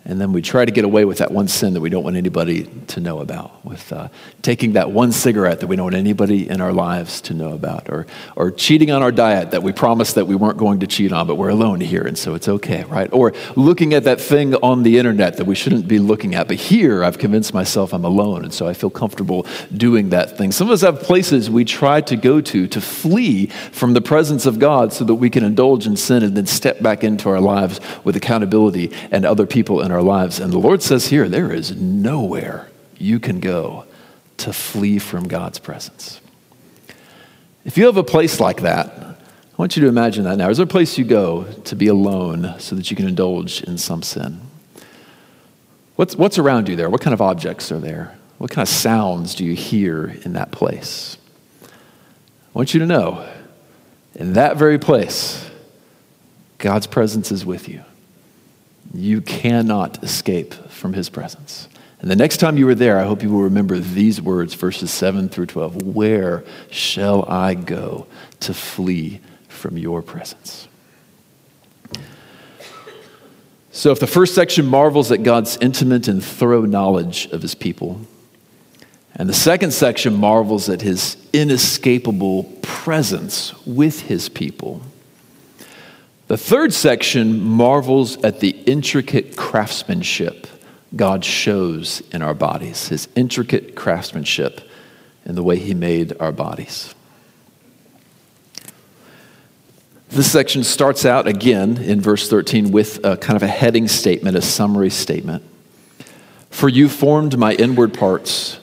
and 0.05 0.21
then 0.21 0.33
we 0.33 0.43
try 0.43 0.65
to 0.65 0.73
get 0.73 0.85
away 0.85 1.05
with 1.05 1.19
that 1.19 1.31
one 1.31 1.49
sin 1.49 1.75
that 1.75 1.81
we 1.81 1.91
don't 1.91 2.03
want 2.03 2.17
anybody 2.17 2.65
to 2.89 3.01
know 3.01 3.21
about, 3.21 3.65
with 3.65 3.93
uh, 3.93 4.09
taking 4.43 4.73
that 4.73 4.91
one 4.91 5.13
cigarette 5.13 5.61
that 5.61 5.67
we 5.67 5.77
don't 5.77 5.87
want 5.87 5.97
anybody 5.97 6.49
in 6.49 6.61
our 6.61 6.73
lives 6.73 7.21
to 7.23 7.35
know 7.35 7.53
about, 7.53 7.89
or, 7.89 8.07
or 8.35 8.51
cheating 8.51 8.91
on 8.91 9.03
our 9.03 9.13
diet 9.13 9.53
that 9.53 9.63
we 9.63 9.73
promised 9.73 10.17
that 10.17 10.27
we 10.27 10.35
weren't 10.35 10.59
going 10.59 10.81
to 10.81 10.87
cheat 10.87 11.13
on, 11.13 11.27
but 11.27 11.37
we're 11.37 11.51
alone 11.51 11.81
here, 11.81 12.03
and 12.03 12.19
so 12.19 12.35
it's 12.35 12.49
okay, 12.49 12.85
right? 12.85 13.13
Or 13.13 13.33
looking 13.55 13.95
at 13.95 14.05
that 14.05 14.21
thing 14.21 14.55
on 14.57 14.83
the 14.83 14.99
internet 14.99 15.37
that 15.37 15.47
we 15.47 15.55
shouldn't 15.55 15.87
be 15.87 15.99
looking 15.99 16.35
at, 16.35 16.49
but 16.49 16.57
here 16.57 17.05
I've 17.05 17.19
convinced 17.19 17.55
myself 17.55 17.95
I'm 17.95 18.05
alone, 18.05 18.43
and 18.43 18.53
so 18.53 18.67
I 18.67 18.75
feel 18.75 18.91
comfortable 18.91 19.47
doing 19.77 20.11
that 20.11 20.37
thing. 20.37 20.51
Some 20.51 20.67
of 20.67 20.73
us 20.73 20.81
have 20.81 21.01
places 21.01 21.49
we 21.49 21.65
try 21.65 22.01
to 22.01 22.17
go 22.17 22.41
to 22.41 22.67
to 22.67 22.81
flee 22.81 23.47
from 23.47 23.93
the 23.93 24.01
presence 24.01 24.47
of 24.47 24.59
God 24.59 24.93
so 24.93 25.05
that 25.05 25.15
we 25.15 25.31
can 25.31 25.45
indulge 25.45 25.87
in 25.87 25.97
sin 25.97 26.23
and 26.23 26.37
then 26.37 26.47
step 26.47 26.83
back 26.83 27.05
into 27.05 27.29
our 27.29 27.41
lives 27.41 27.81
with 28.03 28.17
accountability 28.17 28.93
and 29.11 29.25
other 29.25 29.47
people 29.47 29.81
in 29.81 29.92
our 29.93 30.03
lives. 30.03 30.41
And 30.41 30.53
the 30.53 30.59
Lord 30.59 30.83
says 30.83 31.07
here, 31.09 31.29
there 31.29 31.53
is 31.53 31.77
nowhere 31.77 32.69
you 32.99 33.21
can 33.21 33.41
go 33.41 33.87
to 34.39 34.53
flee 34.53 34.99
from 34.99 35.29
God's 35.29 35.59
presence. 35.59 36.21
If 37.65 37.79
you 37.79 37.87
have 37.87 37.97
a 37.97 38.05
place 38.05 38.41
like 38.41 38.63
that, 38.63 38.91
I 38.99 39.55
want 39.57 39.77
you 39.77 39.83
to 39.83 39.89
imagine 39.89 40.25
that 40.25 40.37
now. 40.39 40.51
Is 40.51 40.57
there 40.57 40.65
a 40.65 40.67
place 40.67 40.99
you 40.99 41.05
go 41.05 41.45
to 41.45 41.77
be 41.77 41.87
alone 41.87 42.55
so 42.59 42.75
that 42.75 42.91
you 42.91 42.97
can 42.97 43.07
indulge 43.07 43.63
in 43.63 43.79
some 43.79 44.03
sin? 44.03 44.41
What's, 45.97 46.17
what's 46.17 46.39
around 46.39 46.69
you 46.69 46.75
there? 46.75 46.91
What 46.91 47.01
kind 47.01 47.15
of 47.15 47.21
objects 47.21 47.71
are 47.71 47.79
there? 47.79 48.17
What 48.39 48.51
kind 48.51 48.67
of 48.67 48.69
sounds 48.69 49.35
do 49.37 49.45
you 49.45 49.55
hear 49.55 50.17
in 50.25 50.33
that 50.33 50.51
place? 50.51 51.17
I 51.63 51.69
want 52.55 52.75
you 52.75 52.81
to 52.81 52.87
know 52.87 53.29
in 54.15 54.33
that 54.33 54.57
very 54.57 54.79
place, 54.79 55.49
God's 56.59 56.87
presence 56.87 57.31
is 57.31 57.47
with 57.47 57.69
you. 57.69 57.85
You 58.95 59.21
cannot 59.21 60.03
escape 60.05 60.55
from 60.55 60.93
his 60.93 61.09
presence. 61.09 61.69
And 62.01 62.11
the 62.11 62.17
next 62.17 62.39
time 62.39 62.59
you 62.59 62.69
are 62.69 62.75
there, 62.75 62.99
I 62.99 63.05
hope 63.05 63.23
you 63.23 63.31
will 63.31 63.43
remember 63.43 63.79
these 63.79 64.21
words, 64.21 64.55
verses 64.55 64.91
7 64.91 65.29
through 65.29 65.47
12. 65.47 65.83
Where 65.83 66.45
shall 66.69 67.25
I 67.29 67.55
go 67.55 68.07
to 68.41 68.53
flee 68.53 69.21
from 69.49 69.79
your 69.79 70.03
presence? 70.03 70.67
So, 73.71 73.91
if 73.91 74.01
the 74.01 74.07
first 74.07 74.35
section 74.35 74.67
marvels 74.67 75.11
at 75.13 75.23
God's 75.23 75.57
intimate 75.59 76.09
and 76.09 76.23
thorough 76.23 76.67
knowledge 76.67 77.27
of 77.27 77.41
his 77.41 77.55
people, 77.55 78.01
and 79.15 79.29
the 79.29 79.35
second 79.35 79.73
section 79.73 80.15
marvels 80.15 80.69
at 80.69 80.83
his 80.83 81.17
inescapable 81.33 82.45
presence 82.63 83.55
with 83.65 84.03
his 84.03 84.29
people, 84.29 84.83
the 86.29 86.37
third 86.37 86.73
section 86.73 87.43
marvels 87.43 88.23
at 88.25 88.41
the 88.41 88.51
intricate 88.51 89.37
craftsmanship 89.37 90.47
God 90.95 91.25
shows 91.25 92.03
in 92.13 92.23
our 92.23 92.35
bodies, 92.35 92.89
his 92.89 93.09
intricate 93.17 93.75
craftsmanship 93.75 94.61
in 95.25 95.35
the 95.35 95.43
way 95.43 95.59
he 95.59 95.75
made 95.75 96.15
our 96.21 96.33
bodies. 96.33 96.95
This 100.09 100.31
section 100.31 100.63
starts 100.63 101.07
out 101.07 101.27
again 101.27 101.79
in 101.79 102.01
verse 102.01 102.29
13 102.29 102.71
with 102.71 103.03
a 103.03 103.17
kind 103.17 103.37
of 103.37 103.43
a 103.43 103.49
heading 103.49 103.89
statement, 103.89 104.37
a 104.37 104.43
summary 104.43 104.91
statement. 104.91 105.43
For 106.51 106.69
you 106.69 106.91
formed 106.91 107.39
my 107.39 107.55
inward 107.55 107.95
parts, 107.95 108.61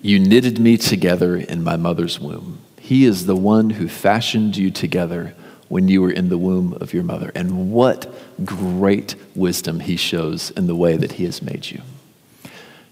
you 0.00 0.20
knitted 0.20 0.60
me 0.60 0.76
together 0.76 1.36
in 1.36 1.64
my 1.64 1.76
mother's 1.76 2.20
womb. 2.20 2.60
He 2.78 3.04
is 3.04 3.26
the 3.26 3.34
one 3.34 3.70
who 3.70 3.88
fashioned 3.88 4.56
you 4.56 4.70
together 4.70 5.34
when 5.68 5.88
you 5.88 6.02
were 6.02 6.10
in 6.10 6.28
the 6.28 6.38
womb 6.38 6.72
of 6.80 6.92
your 6.92 7.04
mother. 7.04 7.30
And 7.34 7.70
what 7.72 8.12
great 8.44 9.14
wisdom 9.34 9.80
he 9.80 9.96
shows 9.96 10.50
in 10.50 10.66
the 10.66 10.76
way 10.76 10.96
that 10.96 11.12
he 11.12 11.24
has 11.24 11.42
made 11.42 11.70
you. 11.70 11.82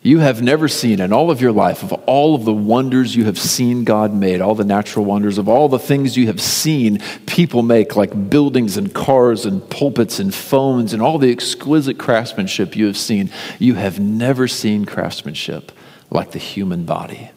You 0.03 0.21
have 0.21 0.41
never 0.41 0.69
seen 0.69 1.01
in 1.01 1.13
all 1.13 1.33
of 1.33 1.41
your 1.41 1.51
life, 1.51 1.83
of 1.83 1.93
all 1.93 2.37
of 2.37 2.45
the 2.45 2.53
wonders 2.53 3.17
you 3.17 3.25
have 3.25 3.41
seen 3.41 3.83
God 3.83 4.15
made, 4.15 4.41
all 4.41 4.55
the 4.55 4.63
natural 4.63 5.05
wonders, 5.05 5.37
of 5.37 5.49
all 5.49 5.69
the 5.69 5.81
things 5.81 6.17
you 6.17 6.29
have 6.29 6.41
seen 6.41 7.01
people 7.27 7.63
make, 7.63 7.97
like 7.97 8.31
buildings 8.31 8.77
and 8.77 8.95
cars 8.95 9.45
and 9.45 9.69
pulpits 9.69 10.21
and 10.21 10.33
phones 10.33 10.93
and 10.93 11.03
all 11.03 11.19
the 11.19 11.33
exquisite 11.33 11.99
craftsmanship 11.99 12.77
you 12.77 12.87
have 12.87 12.97
seen, 12.97 13.33
you 13.59 13.75
have 13.75 13.99
never 13.99 14.47
seen 14.47 14.85
craftsmanship 14.85 15.73
like 16.09 16.31
the 16.31 16.39
human 16.39 16.85
body, 16.85 17.31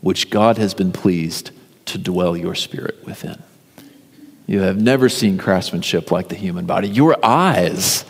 which 0.00 0.30
God 0.30 0.56
has 0.56 0.72
been 0.72 0.92
pleased 0.92 1.50
to 1.84 1.98
dwell 1.98 2.34
your 2.34 2.54
spirit 2.54 3.04
within. 3.04 3.42
You 4.46 4.60
have 4.60 4.80
never 4.80 5.08
seen 5.08 5.38
craftsmanship 5.38 6.10
like 6.10 6.28
the 6.28 6.34
human 6.34 6.66
body. 6.66 6.88
Your 6.88 7.16
eyes 7.24 8.04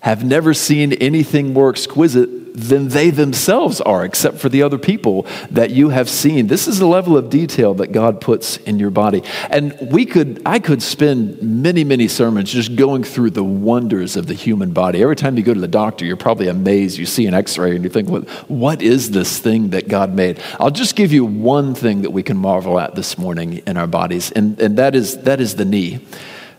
have 0.00 0.24
never 0.24 0.54
seen 0.54 0.92
anything 0.94 1.52
more 1.52 1.70
exquisite 1.70 2.43
than 2.54 2.88
they 2.88 3.10
themselves 3.10 3.80
are, 3.80 4.04
except 4.04 4.38
for 4.38 4.48
the 4.48 4.62
other 4.62 4.78
people 4.78 5.26
that 5.50 5.70
you 5.70 5.88
have 5.88 6.08
seen. 6.08 6.46
This 6.46 6.68
is 6.68 6.78
the 6.78 6.86
level 6.86 7.16
of 7.16 7.28
detail 7.28 7.74
that 7.74 7.90
God 7.90 8.20
puts 8.20 8.58
in 8.58 8.78
your 8.78 8.90
body. 8.90 9.24
And 9.50 9.76
we 9.90 10.06
could, 10.06 10.40
I 10.46 10.60
could 10.60 10.80
spend 10.80 11.42
many, 11.42 11.82
many 11.82 12.06
sermons 12.06 12.52
just 12.52 12.76
going 12.76 13.02
through 13.02 13.30
the 13.30 13.42
wonders 13.42 14.16
of 14.16 14.28
the 14.28 14.34
human 14.34 14.72
body. 14.72 15.02
Every 15.02 15.16
time 15.16 15.36
you 15.36 15.42
go 15.42 15.52
to 15.52 15.60
the 15.60 15.66
doctor, 15.66 16.04
you're 16.04 16.16
probably 16.16 16.46
amazed. 16.46 16.96
You 16.96 17.06
see 17.06 17.26
an 17.26 17.34
x 17.34 17.58
ray 17.58 17.74
and 17.74 17.82
you 17.82 17.90
think, 17.90 18.08
what, 18.08 18.28
what 18.48 18.80
is 18.80 19.10
this 19.10 19.40
thing 19.40 19.70
that 19.70 19.88
God 19.88 20.14
made? 20.14 20.40
I'll 20.60 20.70
just 20.70 20.94
give 20.94 21.12
you 21.12 21.24
one 21.24 21.74
thing 21.74 22.02
that 22.02 22.10
we 22.10 22.22
can 22.22 22.36
marvel 22.36 22.78
at 22.78 22.94
this 22.94 23.18
morning 23.18 23.62
in 23.66 23.76
our 23.76 23.88
bodies, 23.88 24.30
and, 24.30 24.60
and 24.60 24.78
that, 24.78 24.94
is, 24.94 25.18
that 25.22 25.40
is 25.40 25.56
the 25.56 25.64
knee. 25.64 26.06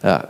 Uh, 0.04 0.26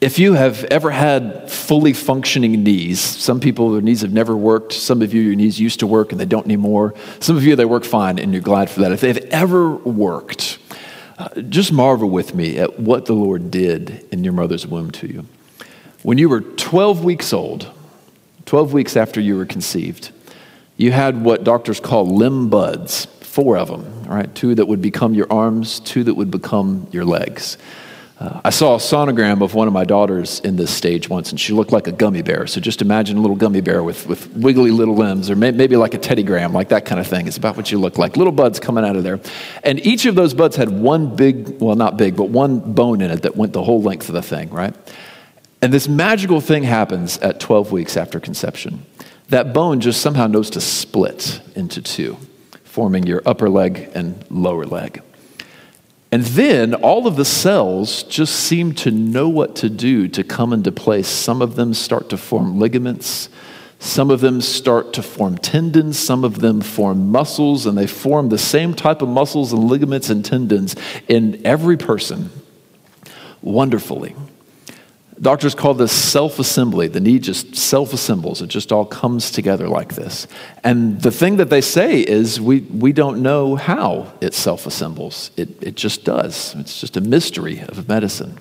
if 0.00 0.18
you 0.18 0.34
have 0.34 0.64
ever 0.64 0.90
had 0.90 1.50
fully 1.50 1.92
functioning 1.92 2.62
knees, 2.62 3.00
some 3.00 3.40
people, 3.40 3.72
their 3.72 3.82
knees 3.82 4.02
have 4.02 4.12
never 4.12 4.36
worked. 4.36 4.72
Some 4.72 5.02
of 5.02 5.12
you, 5.12 5.20
your 5.22 5.34
knees 5.34 5.58
used 5.58 5.80
to 5.80 5.86
work 5.86 6.12
and 6.12 6.20
they 6.20 6.24
don't 6.24 6.44
anymore. 6.44 6.94
Some 7.18 7.36
of 7.36 7.44
you, 7.44 7.56
they 7.56 7.64
work 7.64 7.84
fine 7.84 8.18
and 8.18 8.32
you're 8.32 8.42
glad 8.42 8.70
for 8.70 8.80
that. 8.80 8.92
If 8.92 9.00
they've 9.00 9.16
ever 9.16 9.74
worked, 9.74 10.58
uh, 11.18 11.40
just 11.42 11.72
marvel 11.72 12.08
with 12.08 12.32
me 12.32 12.58
at 12.58 12.78
what 12.78 13.06
the 13.06 13.12
Lord 13.12 13.50
did 13.50 14.06
in 14.12 14.22
your 14.22 14.32
mother's 14.32 14.66
womb 14.66 14.92
to 14.92 15.08
you. 15.08 15.26
When 16.04 16.16
you 16.16 16.28
were 16.28 16.42
12 16.42 17.02
weeks 17.02 17.32
old, 17.32 17.68
12 18.46 18.72
weeks 18.72 18.96
after 18.96 19.20
you 19.20 19.36
were 19.36 19.46
conceived, 19.46 20.12
you 20.76 20.92
had 20.92 21.24
what 21.24 21.42
doctors 21.42 21.80
call 21.80 22.06
limb 22.06 22.48
buds, 22.48 23.06
four 23.06 23.58
of 23.58 23.66
them, 23.66 24.04
all 24.08 24.14
right? 24.14 24.32
Two 24.32 24.54
that 24.54 24.66
would 24.66 24.80
become 24.80 25.12
your 25.12 25.26
arms, 25.30 25.80
two 25.80 26.04
that 26.04 26.14
would 26.14 26.30
become 26.30 26.86
your 26.92 27.04
legs. 27.04 27.58
Uh, 28.20 28.40
I 28.44 28.50
saw 28.50 28.74
a 28.74 28.78
sonogram 28.78 29.42
of 29.42 29.54
one 29.54 29.68
of 29.68 29.72
my 29.72 29.84
daughters 29.84 30.40
in 30.40 30.56
this 30.56 30.72
stage 30.72 31.08
once, 31.08 31.30
and 31.30 31.38
she 31.38 31.52
looked 31.52 31.70
like 31.70 31.86
a 31.86 31.92
gummy 31.92 32.22
bear. 32.22 32.48
So 32.48 32.60
just 32.60 32.82
imagine 32.82 33.16
a 33.16 33.20
little 33.20 33.36
gummy 33.36 33.60
bear 33.60 33.84
with, 33.84 34.08
with 34.08 34.26
wiggly 34.34 34.72
little 34.72 34.96
limbs, 34.96 35.30
or 35.30 35.36
may, 35.36 35.52
maybe 35.52 35.76
like 35.76 35.94
a 35.94 35.98
Teddy 35.98 36.24
Graham, 36.24 36.52
like 36.52 36.70
that 36.70 36.84
kind 36.84 37.00
of 37.00 37.06
thing. 37.06 37.28
It's 37.28 37.36
about 37.36 37.56
what 37.56 37.70
you 37.70 37.78
look 37.78 37.96
like. 37.96 38.16
Little 38.16 38.32
buds 38.32 38.58
coming 38.58 38.84
out 38.84 38.96
of 38.96 39.04
there. 39.04 39.20
And 39.62 39.84
each 39.86 40.04
of 40.04 40.16
those 40.16 40.34
buds 40.34 40.56
had 40.56 40.68
one 40.68 41.14
big, 41.14 41.60
well, 41.60 41.76
not 41.76 41.96
big, 41.96 42.16
but 42.16 42.24
one 42.24 42.58
bone 42.72 43.02
in 43.02 43.12
it 43.12 43.22
that 43.22 43.36
went 43.36 43.52
the 43.52 43.62
whole 43.62 43.82
length 43.82 44.08
of 44.08 44.14
the 44.14 44.22
thing, 44.22 44.50
right? 44.50 44.74
And 45.62 45.72
this 45.72 45.86
magical 45.86 46.40
thing 46.40 46.64
happens 46.64 47.18
at 47.18 47.38
12 47.38 47.70
weeks 47.70 47.96
after 47.96 48.18
conception. 48.18 48.84
That 49.28 49.52
bone 49.52 49.80
just 49.80 50.00
somehow 50.00 50.26
knows 50.26 50.50
to 50.50 50.60
split 50.60 51.40
into 51.54 51.82
two, 51.82 52.16
forming 52.64 53.06
your 53.06 53.22
upper 53.26 53.48
leg 53.48 53.90
and 53.94 54.24
lower 54.28 54.64
leg. 54.64 55.02
And 56.10 56.22
then 56.24 56.74
all 56.74 57.06
of 57.06 57.16
the 57.16 57.24
cells 57.24 58.02
just 58.04 58.34
seem 58.34 58.74
to 58.76 58.90
know 58.90 59.28
what 59.28 59.56
to 59.56 59.68
do 59.68 60.08
to 60.08 60.24
come 60.24 60.52
into 60.52 60.72
place. 60.72 61.06
Some 61.06 61.42
of 61.42 61.54
them 61.54 61.74
start 61.74 62.08
to 62.10 62.16
form 62.16 62.58
ligaments. 62.58 63.28
Some 63.78 64.10
of 64.10 64.20
them 64.20 64.40
start 64.40 64.94
to 64.94 65.02
form 65.02 65.36
tendons. 65.36 65.98
Some 65.98 66.24
of 66.24 66.40
them 66.40 66.62
form 66.62 67.12
muscles, 67.12 67.66
and 67.66 67.76
they 67.76 67.86
form 67.86 68.30
the 68.30 68.38
same 68.38 68.72
type 68.74 69.02
of 69.02 69.08
muscles 69.08 69.52
and 69.52 69.64
ligaments 69.64 70.08
and 70.08 70.24
tendons 70.24 70.74
in 71.08 71.42
every 71.44 71.76
person 71.76 72.30
wonderfully. 73.42 74.14
Doctors 75.20 75.54
call 75.54 75.74
this 75.74 75.92
self 75.92 76.38
assembly. 76.38 76.86
The 76.86 77.00
knee 77.00 77.18
just 77.18 77.56
self 77.56 77.92
assembles. 77.92 78.40
It 78.40 78.48
just 78.48 78.70
all 78.70 78.84
comes 78.84 79.30
together 79.30 79.68
like 79.68 79.94
this. 79.94 80.26
And 80.62 81.00
the 81.02 81.10
thing 81.10 81.36
that 81.38 81.50
they 81.50 81.60
say 81.60 82.00
is 82.00 82.40
we, 82.40 82.60
we 82.60 82.92
don't 82.92 83.22
know 83.22 83.56
how 83.56 84.12
it 84.20 84.34
self 84.34 84.66
assembles. 84.66 85.30
It, 85.36 85.48
it 85.62 85.74
just 85.74 86.04
does. 86.04 86.54
It's 86.56 86.80
just 86.80 86.96
a 86.96 87.00
mystery 87.00 87.60
of 87.60 87.88
medicine. 87.88 88.38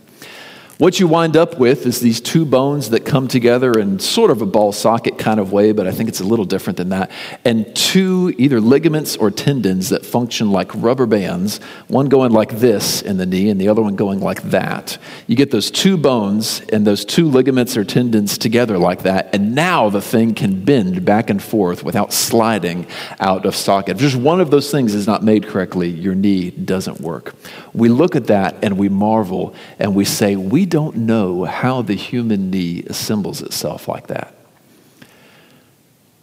What 0.80 1.00
you 1.00 1.08
wind 1.08 1.36
up 1.36 1.58
with 1.58 1.88
is 1.88 2.02
these 2.02 2.22
two 2.22 2.46
bones 2.46 2.92
that 2.92 3.04
come 3.04 3.28
together 3.28 3.80
in 3.80 3.98
sort 3.98 4.30
of 4.30 4.44
a 4.44 4.46
ball 4.46 4.72
socket 4.72 5.18
kind 5.18 5.40
of 5.40 5.52
way, 5.52 5.72
but 5.72 5.88
I 5.88 5.92
think 5.92 6.08
it's 6.08 6.20
a 6.20 6.24
little 6.24 6.46
different 6.46 6.78
than 6.78 6.90
that. 6.90 7.10
And 7.44 7.76
two 7.76 8.36
either 8.38 8.62
ligaments 8.62 9.18
or 9.18 9.32
tendons 9.32 9.90
that 9.90 10.06
function 10.06 10.52
like 10.52 10.70
rubber 10.76 11.08
bands, 11.08 11.60
one 11.88 12.10
going 12.10 12.32
like 12.32 12.60
this 12.60 13.02
in 13.02 13.18
the 13.18 13.26
knee 13.26 13.50
and 13.50 13.60
the 13.60 13.70
other 13.70 13.82
one 13.82 13.96
going 13.96 14.20
like 14.20 14.44
that. 14.52 15.00
You 15.26 15.36
get 15.36 15.50
those 15.50 15.72
two 15.72 15.98
bones 15.98 16.62
and 16.72 16.86
those 16.86 17.06
two 17.06 17.28
ligaments 17.28 17.76
or 17.76 17.84
tendons 17.84 18.38
together 18.38 18.78
like 18.78 19.02
that, 19.02 19.34
and 19.34 19.56
now 19.56 19.90
the 19.90 20.02
thing 20.02 20.36
can 20.36 20.64
bend 20.64 21.04
back 21.04 21.32
and 21.32 21.42
forth 21.42 21.84
without 21.84 22.14
sliding 22.14 22.86
out 23.20 23.48
of 23.48 23.56
socket. 23.56 23.96
If 23.96 24.02
just 24.02 24.16
one 24.16 24.40
of 24.40 24.52
those 24.52 24.70
things 24.70 24.94
is 24.94 25.08
not 25.08 25.24
made 25.24 25.48
correctly, 25.48 25.90
your 25.90 26.14
knee 26.14 26.52
doesn't 26.52 27.02
work. 27.02 27.34
We 27.78 27.90
look 27.90 28.16
at 28.16 28.26
that 28.26 28.56
and 28.64 28.76
we 28.76 28.90
marvel 28.90 29.54
and 29.78 29.94
we 29.94 30.04
say, 30.04 30.36
We 30.36 30.66
don't 30.66 30.96
know 30.96 31.46
how 31.46 31.84
the 31.84 31.94
human 31.94 32.50
knee 32.50 32.84
assembles 32.88 33.44
itself 33.44 33.88
like 33.88 34.08
that. 34.08 34.34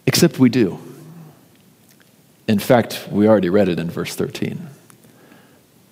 Except 0.05 0.37
we 0.37 0.49
do. 0.49 0.77
In 2.45 2.59
fact, 2.59 3.07
we 3.09 3.25
already 3.25 3.49
read 3.49 3.69
it 3.69 3.79
in 3.79 3.89
verse 3.89 4.13
13. 4.15 4.67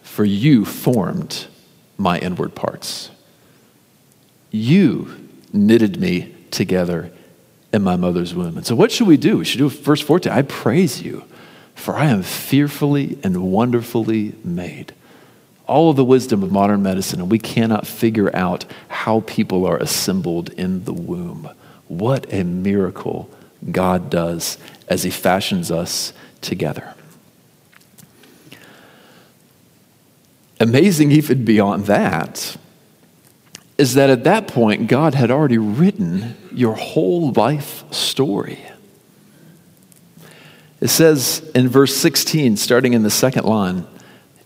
For 0.04 0.26
you 0.26 0.66
formed 0.66 1.48
my 1.98 2.20
inward 2.20 2.56
parts. 2.56 3.10
You 4.52 5.30
knitted 5.54 5.98
me 5.98 6.36
together 6.52 7.10
in 7.72 7.84
my 7.84 7.96
mother's 7.96 8.36
womb. 8.36 8.58
And 8.58 8.66
so, 8.66 8.76
what 8.76 8.92
should 8.92 9.08
we 9.08 9.16
do? 9.16 9.38
We 9.38 9.46
should 9.46 9.60
do 9.60 9.70
verse 9.70 10.02
14. 10.02 10.30
I 10.30 10.42
praise 10.42 11.02
you, 11.02 11.24
for 11.74 11.96
I 11.96 12.08
am 12.08 12.22
fearfully 12.22 13.18
and 13.24 13.50
wonderfully 13.50 14.36
made 14.44 14.94
all 15.74 15.90
of 15.90 15.96
the 15.96 16.06
wisdom 16.06 16.44
of 16.44 16.52
modern 16.52 16.84
medicine, 16.84 17.20
and 17.20 17.32
we 17.32 17.40
cannot 17.40 17.88
figure 17.88 18.34
out 18.36 18.64
how 18.90 19.22
people 19.22 19.66
are 19.66 19.78
assembled 19.78 20.50
in 20.52 20.84
the 20.86 20.94
womb. 20.94 21.50
What 21.88 22.32
a 22.32 22.44
miracle 22.44 23.28
God 23.72 24.12
does 24.12 24.60
as 24.88 25.02
He 25.02 25.10
fashions 25.10 25.72
us 25.72 26.14
together. 26.42 26.94
Amazing, 30.60 31.12
even 31.12 31.44
beyond 31.44 31.88
that, 31.88 32.56
is 33.80 33.96
that 33.96 34.12
at 34.12 34.26
that 34.26 34.48
point, 34.48 34.88
God 34.88 35.16
had 35.16 35.32
already 35.32 35.58
written 35.58 36.38
your 36.52 36.76
whole 36.76 37.32
life 37.32 37.84
story. 37.92 38.60
It 40.80 40.90
says 40.90 41.50
in 41.56 41.68
verse 41.68 41.96
16, 41.98 42.58
starting 42.58 42.94
in 42.94 43.02
the 43.02 43.10
second 43.10 43.46
line, 43.46 43.88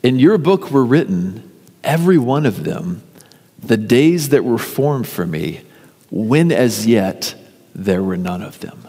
in 0.08 0.20
your 0.20 0.38
book 0.38 0.72
were 0.72 0.86
written, 0.86 1.52
every 1.84 2.17
one 2.17 2.46
of 2.46 2.63
them, 2.63 3.04
the 3.60 3.76
days 3.76 4.30
that 4.30 4.46
were 4.46 4.58
formed 4.58 5.06
for 5.06 5.28
me, 5.28 5.60
when 6.10 6.50
as 6.50 6.88
yet 6.88 7.36
there 7.76 8.02
were 8.02 8.15
none 8.15 8.41
of 8.41 8.58
them. 8.62 8.88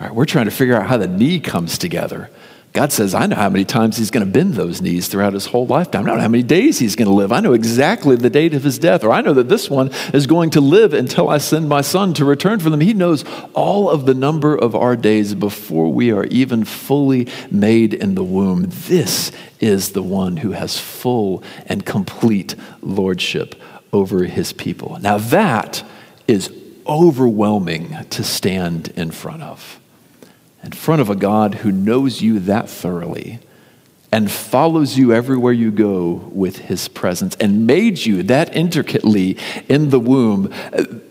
All 0.00 0.06
right, 0.06 0.14
we're 0.14 0.24
trying 0.24 0.44
to 0.44 0.52
figure 0.52 0.76
out 0.76 0.86
how 0.86 0.98
the 0.98 1.08
knee 1.08 1.40
comes 1.40 1.78
together. 1.78 2.30
God 2.78 2.92
says, 2.92 3.12
I 3.12 3.26
know 3.26 3.34
how 3.34 3.50
many 3.50 3.64
times 3.64 3.96
he's 3.96 4.12
going 4.12 4.24
to 4.24 4.32
bend 4.32 4.54
those 4.54 4.80
knees 4.80 5.08
throughout 5.08 5.32
his 5.32 5.46
whole 5.46 5.66
lifetime. 5.66 6.04
I 6.04 6.10
don't 6.10 6.18
know 6.18 6.22
how 6.22 6.28
many 6.28 6.44
days 6.44 6.78
he's 6.78 6.94
going 6.94 7.08
to 7.08 7.12
live. 7.12 7.32
I 7.32 7.40
know 7.40 7.52
exactly 7.52 8.14
the 8.14 8.30
date 8.30 8.54
of 8.54 8.62
his 8.62 8.78
death. 8.78 9.02
Or 9.02 9.10
I 9.10 9.20
know 9.20 9.34
that 9.34 9.48
this 9.48 9.68
one 9.68 9.90
is 10.14 10.28
going 10.28 10.50
to 10.50 10.60
live 10.60 10.94
until 10.94 11.28
I 11.28 11.38
send 11.38 11.68
my 11.68 11.80
son 11.80 12.14
to 12.14 12.24
return 12.24 12.60
for 12.60 12.70
them. 12.70 12.78
He 12.78 12.94
knows 12.94 13.24
all 13.52 13.90
of 13.90 14.06
the 14.06 14.14
number 14.14 14.54
of 14.54 14.76
our 14.76 14.94
days 14.94 15.34
before 15.34 15.92
we 15.92 16.12
are 16.12 16.26
even 16.26 16.64
fully 16.64 17.26
made 17.50 17.94
in 17.94 18.14
the 18.14 18.22
womb. 18.22 18.66
This 18.68 19.32
is 19.58 19.90
the 19.90 20.02
one 20.04 20.36
who 20.36 20.52
has 20.52 20.78
full 20.78 21.42
and 21.66 21.84
complete 21.84 22.54
lordship 22.80 23.56
over 23.92 24.22
his 24.22 24.52
people. 24.52 24.98
Now, 25.00 25.18
that 25.18 25.82
is 26.28 26.52
overwhelming 26.86 27.96
to 28.10 28.22
stand 28.22 28.92
in 28.94 29.10
front 29.10 29.42
of 29.42 29.80
in 30.62 30.72
front 30.72 31.00
of 31.00 31.10
a 31.10 31.16
God 31.16 31.56
who 31.56 31.72
knows 31.72 32.20
you 32.20 32.38
that 32.40 32.68
thoroughly 32.68 33.40
and 34.10 34.30
follows 34.30 34.96
you 34.96 35.12
everywhere 35.12 35.52
you 35.52 35.70
go 35.70 36.12
with 36.32 36.58
his 36.58 36.88
presence 36.88 37.36
and 37.36 37.66
made 37.66 37.98
you 37.98 38.22
that 38.22 38.54
intricately 38.56 39.36
in 39.68 39.90
the 39.90 40.00
womb 40.00 40.52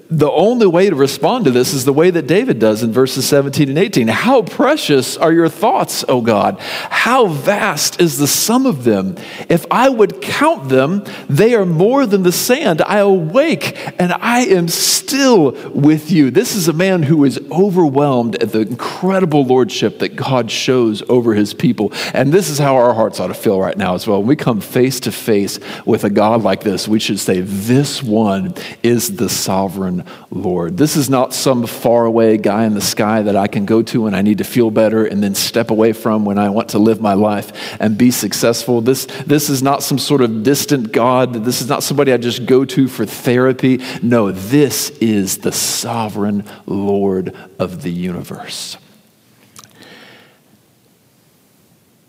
the 0.09 0.31
only 0.31 0.67
way 0.67 0.89
to 0.89 0.95
respond 0.95 1.45
to 1.45 1.51
this 1.51 1.73
is 1.73 1.83
the 1.83 1.91
way 1.91 2.09
that 2.09 2.27
David 2.27 2.59
does 2.59 2.81
in 2.81 2.93
verses 2.93 3.27
17 3.27 3.67
and 3.67 3.77
18. 3.77 4.07
How 4.07 4.41
precious 4.41 5.17
are 5.17 5.33
your 5.33 5.49
thoughts, 5.49 6.05
O 6.07 6.21
God? 6.21 6.59
How 6.59 7.27
vast 7.27 7.99
is 7.99 8.17
the 8.17 8.27
sum 8.27 8.65
of 8.65 8.85
them? 8.85 9.17
If 9.49 9.65
I 9.69 9.89
would 9.89 10.21
count 10.21 10.69
them, 10.69 11.03
they 11.27 11.55
are 11.55 11.65
more 11.65 12.05
than 12.05 12.23
the 12.23 12.31
sand. 12.31 12.81
I 12.81 12.99
awake 12.99 13.77
and 13.99 14.13
I 14.13 14.45
am 14.45 14.69
still 14.69 15.51
with 15.71 16.09
you. 16.09 16.31
This 16.31 16.55
is 16.55 16.69
a 16.69 16.73
man 16.73 17.03
who 17.03 17.25
is 17.25 17.39
overwhelmed 17.51 18.41
at 18.41 18.53
the 18.53 18.61
incredible 18.61 19.43
lordship 19.45 19.99
that 19.99 20.15
God 20.15 20.49
shows 20.49 21.03
over 21.09 21.33
his 21.33 21.53
people. 21.53 21.91
And 22.13 22.31
this 22.31 22.49
is 22.49 22.59
how 22.59 22.77
our 22.77 22.93
hearts 22.93 23.19
ought 23.19 23.27
to 23.27 23.33
feel 23.33 23.59
right 23.59 23.77
now 23.77 23.93
as 23.93 24.07
well. 24.07 24.19
When 24.19 24.27
we 24.27 24.35
come 24.37 24.61
face 24.61 25.01
to 25.01 25.11
face 25.11 25.59
with 25.85 26.05
a 26.05 26.09
God 26.09 26.43
like 26.43 26.61
this, 26.61 26.87
we 26.87 26.99
should 26.99 27.19
say, 27.19 27.41
This 27.41 28.01
one 28.01 28.53
is 28.83 29.17
the 29.17 29.27
sovereign 29.27 29.96
Lord. 30.29 30.77
This 30.77 30.95
is 30.95 31.09
not 31.09 31.33
some 31.33 31.65
faraway 31.67 32.37
guy 32.37 32.65
in 32.65 32.73
the 32.73 32.81
sky 32.81 33.21
that 33.21 33.35
I 33.35 33.47
can 33.47 33.65
go 33.65 33.81
to 33.83 34.03
when 34.03 34.13
I 34.13 34.21
need 34.21 34.39
to 34.39 34.43
feel 34.43 34.71
better 34.71 35.05
and 35.05 35.21
then 35.21 35.35
step 35.35 35.71
away 35.71 35.93
from 35.93 36.25
when 36.25 36.37
I 36.37 36.49
want 36.49 36.69
to 36.69 36.79
live 36.79 37.01
my 37.01 37.13
life 37.13 37.77
and 37.79 37.97
be 37.97 38.11
successful. 38.11 38.81
This, 38.81 39.05
this 39.25 39.49
is 39.49 39.61
not 39.61 39.83
some 39.83 39.99
sort 39.99 40.21
of 40.21 40.43
distant 40.43 40.91
God. 40.91 41.33
This 41.45 41.61
is 41.61 41.69
not 41.69 41.83
somebody 41.83 42.13
I 42.13 42.17
just 42.17 42.45
go 42.45 42.65
to 42.65 42.87
for 42.87 43.05
therapy. 43.05 43.81
No, 44.01 44.31
this 44.31 44.89
is 45.01 45.39
the 45.39 45.51
sovereign 45.51 46.45
Lord 46.65 47.35
of 47.59 47.81
the 47.83 47.91
universe. 47.91 48.77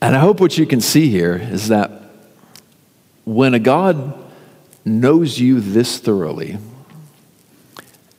And 0.01 0.14
I 0.14 0.20
hope 0.20 0.40
what 0.40 0.57
you 0.57 0.66
can 0.66 0.81
see 0.81 1.09
here 1.09 1.37
is 1.37 1.68
that 1.68 1.90
when 3.24 3.53
a 3.53 3.59
God 3.59 4.14
knows 4.85 5.38
you 5.38 5.61
this 5.61 5.98
thoroughly, 5.98 6.59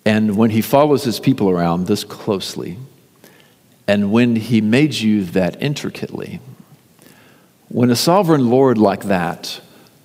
and 0.06 0.38
when 0.38 0.50
he 0.50 0.62
follows 0.62 1.04
his 1.04 1.20
people 1.20 1.50
around 1.50 1.88
this 1.88 2.04
closely, 2.04 2.78
and 3.88 4.12
when 4.12 4.36
he 4.36 4.62
made 4.62 4.94
you 4.94 5.24
that 5.26 5.62
intricately, 5.62 6.40
when 7.70 7.90
a 7.90 7.96
sovereign 7.96 8.50
Lord 8.50 8.78
like 8.78 9.04
that 9.04 9.62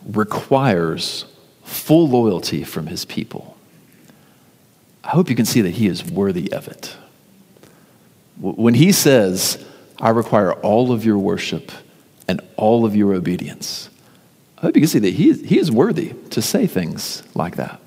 requires 0.06 1.24
full 1.64 2.08
loyalty 2.08 2.64
from 2.64 2.86
his 2.86 3.04
people, 3.04 3.56
I 5.02 5.10
hope 5.10 5.28
you 5.28 5.36
can 5.36 5.44
see 5.46 5.60
that 5.60 5.70
he 5.70 5.86
is 5.86 6.04
worthy 6.04 6.50
of 6.52 6.66
it. 6.68 6.96
When 8.40 8.74
he 8.74 8.90
says, 8.90 9.64
I 10.00 10.10
require 10.10 10.52
all 10.52 10.92
of 10.92 11.04
your 11.04 11.18
worship 11.18 11.70
and 12.26 12.40
all 12.56 12.84
of 12.84 12.96
your 12.96 13.12
obedience. 13.12 13.90
I 14.58 14.62
hope 14.62 14.76
you 14.76 14.82
can 14.82 14.88
see 14.88 14.98
that 15.00 15.14
he, 15.14 15.32
he 15.34 15.58
is 15.58 15.70
worthy 15.70 16.14
to 16.30 16.42
say 16.42 16.66
things 16.66 17.22
like 17.34 17.56
that. 17.56 17.80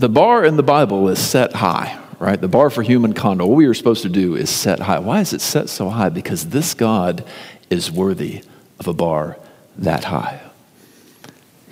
The 0.00 0.08
bar 0.08 0.46
in 0.46 0.56
the 0.56 0.62
Bible 0.62 1.10
is 1.10 1.18
set 1.18 1.52
high, 1.52 1.98
right? 2.18 2.40
The 2.40 2.48
bar 2.48 2.70
for 2.70 2.82
human 2.82 3.12
conduct, 3.12 3.50
what 3.50 3.56
we 3.56 3.66
are 3.66 3.74
supposed 3.74 4.00
to 4.04 4.08
do 4.08 4.34
is 4.34 4.48
set 4.48 4.80
high. 4.80 4.98
Why 4.98 5.20
is 5.20 5.34
it 5.34 5.42
set 5.42 5.68
so 5.68 5.90
high? 5.90 6.08
Because 6.08 6.48
this 6.48 6.72
God 6.72 7.22
is 7.68 7.90
worthy 7.90 8.42
of 8.78 8.88
a 8.88 8.94
bar 8.94 9.36
that 9.76 10.04
high. 10.04 10.40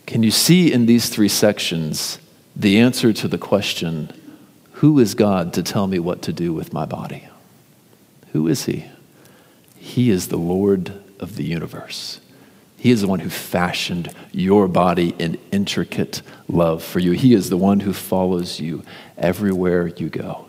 Can 0.05 0.23
you 0.23 0.31
see 0.31 0.71
in 0.71 0.85
these 0.85 1.09
three 1.09 1.31
sections 1.31 2.19
the 2.55 2.79
answer 2.79 3.15
to 3.15 3.29
the 3.29 3.39
question, 3.39 4.13
who 4.73 4.99
is 4.99 5.15
God 5.15 5.55
to 5.55 5.63
tell 5.63 5.87
me 5.87 5.99
what 5.99 6.21
to 6.21 6.33
do 6.35 6.53
with 6.53 6.71
my 6.71 6.85
body? 6.85 7.27
Who 8.33 8.47
is 8.47 8.67
he? 8.67 8.85
He 9.75 10.11
is 10.11 10.29
the 10.29 10.37
Lord 10.37 10.93
of 11.19 11.37
the 11.37 11.45
universe. 11.45 12.21
He 12.79 12.91
is 12.91 13.01
the 13.01 13.09
one 13.09 13.21
who 13.21 13.29
fashioned 13.29 14.15
your 14.33 14.69
body 14.69 15.15
in 15.19 15.39
intricate 15.51 16.23
love 16.49 16.83
for 16.83 17.01
you. 17.01 17.13
He 17.13 17.35
is 17.35 17.51
the 17.51 17.57
one 17.57 17.81
who 17.81 17.93
follows 17.93 18.61
you 18.61 18.85
everywhere 19.17 19.89
you 19.89 20.09
go. 20.09 20.49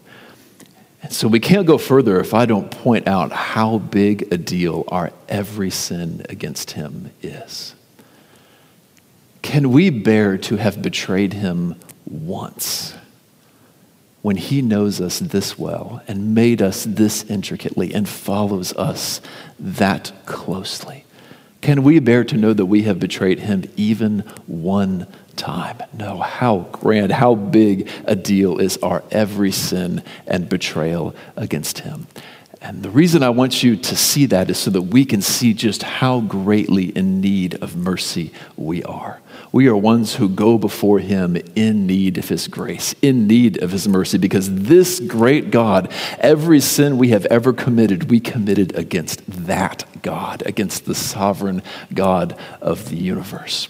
And 1.01 1.11
so 1.11 1.27
we 1.27 1.39
can't 1.39 1.65
go 1.65 1.77
further 1.77 2.19
if 2.19 2.33
I 2.33 2.45
don't 2.45 2.69
point 2.69 3.07
out 3.07 3.31
how 3.31 3.79
big 3.79 4.31
a 4.31 4.37
deal 4.37 4.83
our 4.89 5.11
every 5.27 5.69
sin 5.69 6.25
against 6.29 6.71
him 6.71 7.11
is. 7.21 7.73
Can 9.41 9.71
we 9.71 9.89
bear 9.89 10.37
to 10.37 10.57
have 10.57 10.81
betrayed 10.81 11.33
him 11.33 11.75
once? 12.05 12.93
when 14.21 14.35
he 14.35 14.61
knows 14.61 14.99
us 14.99 15.19
this 15.19 15.57
well 15.57 16.01
and 16.07 16.35
made 16.35 16.61
us 16.61 16.83
this 16.83 17.23
intricately 17.29 17.93
and 17.93 18.07
follows 18.07 18.73
us 18.73 19.21
that 19.57 20.11
closely? 20.25 21.05
Can 21.62 21.84
we 21.84 22.00
bear 22.00 22.24
to 22.24 22.38
know 22.38 22.54
that 22.54 22.67
we 22.67 22.84
have 22.84 23.00
betrayed 23.00 23.39
him 23.39 23.65
even 23.76 24.19
one 24.48 25.08
time? 25.36 25.78
No, 25.93 26.19
how 26.19 26.60
grand, 26.72 27.12
how 27.12 27.36
big 27.36 27.89
a 28.06 28.15
deal 28.15 28.60
is 28.60 28.78
our 28.78 29.04
every 29.12 29.52
sin 29.52 30.02
and 30.26 30.48
betrayal 30.48 31.15
against 31.36 31.80
him. 31.80 32.08
And 32.62 32.84
the 32.84 32.89
reason 32.89 33.24
I 33.24 33.30
want 33.30 33.63
you 33.63 33.78
to 33.78 33.95
see 33.95 34.26
that 34.28 34.50
is 34.50 34.58
so 34.58 34.69
that 34.72 34.82
we 34.82 35.06
can 35.06 35.22
see 35.22 35.54
just 35.54 35.82
how 35.82 36.19
greatly 36.19 36.89
in 36.89 37.22
need 37.22 37.56
of 37.63 37.78
mercy 37.78 38.34
we 38.58 38.84
are. 38.84 39.22
We 39.54 39.69
are 39.69 39.78
ones 39.78 40.15
who 40.15 40.28
go 40.28 40.58
before 40.58 41.00
Him 41.00 41.38
in 41.56 41.88
need 41.88 42.17
of 42.17 42.28
His 42.28 42.50
grace, 42.50 42.93
in 43.02 43.28
need 43.28 43.63
of 43.63 43.72
His 43.72 43.88
mercy, 43.88 44.17
because 44.17 44.54
this 44.54 45.00
great 45.00 45.52
God, 45.52 45.89
every 46.19 46.60
sin 46.60 46.98
we 46.98 47.10
have 47.10 47.26
ever 47.28 47.54
committed, 47.54 48.12
we 48.12 48.19
committed 48.19 48.76
against 48.76 49.26
that 49.45 49.86
God, 50.02 50.43
against 50.45 50.84
the 50.84 50.95
sovereign 50.95 51.63
God 51.93 52.38
of 52.60 52.89
the 52.89 52.98
universe. 52.98 53.69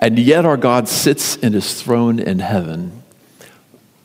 And 0.00 0.18
yet 0.18 0.46
our 0.46 0.56
God 0.56 0.88
sits 0.88 1.36
in 1.36 1.52
His 1.52 1.80
throne 1.80 2.18
in 2.18 2.38
heaven, 2.38 3.02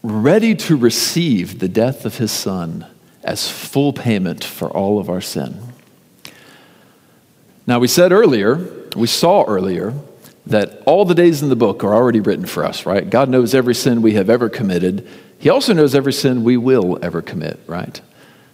ready 0.03 0.55
to 0.55 0.75
receive 0.75 1.59
the 1.59 1.69
death 1.69 2.03
of 2.03 2.17
His 2.17 2.33
Son 2.33 2.85
as 3.29 3.47
full 3.47 3.93
payment 3.93 4.43
for 4.43 4.71
all 4.71 4.97
of 4.97 5.07
our 5.07 5.21
sin. 5.21 5.55
Now, 7.67 7.77
we 7.77 7.87
said 7.87 8.11
earlier, 8.11 8.55
we 8.95 9.05
saw 9.05 9.43
earlier, 9.45 9.93
that 10.47 10.81
all 10.87 11.05
the 11.05 11.13
days 11.13 11.43
in 11.43 11.49
the 11.49 11.55
book 11.55 11.83
are 11.83 11.93
already 11.93 12.21
written 12.21 12.47
for 12.47 12.65
us, 12.65 12.87
right? 12.87 13.07
God 13.07 13.29
knows 13.29 13.53
every 13.53 13.75
sin 13.75 14.01
we 14.01 14.13
have 14.13 14.31
ever 14.31 14.49
committed. 14.49 15.07
He 15.37 15.47
also 15.47 15.73
knows 15.73 15.93
every 15.93 16.11
sin 16.11 16.43
we 16.43 16.57
will 16.57 16.97
ever 17.03 17.21
commit, 17.21 17.59
right? 17.67 18.01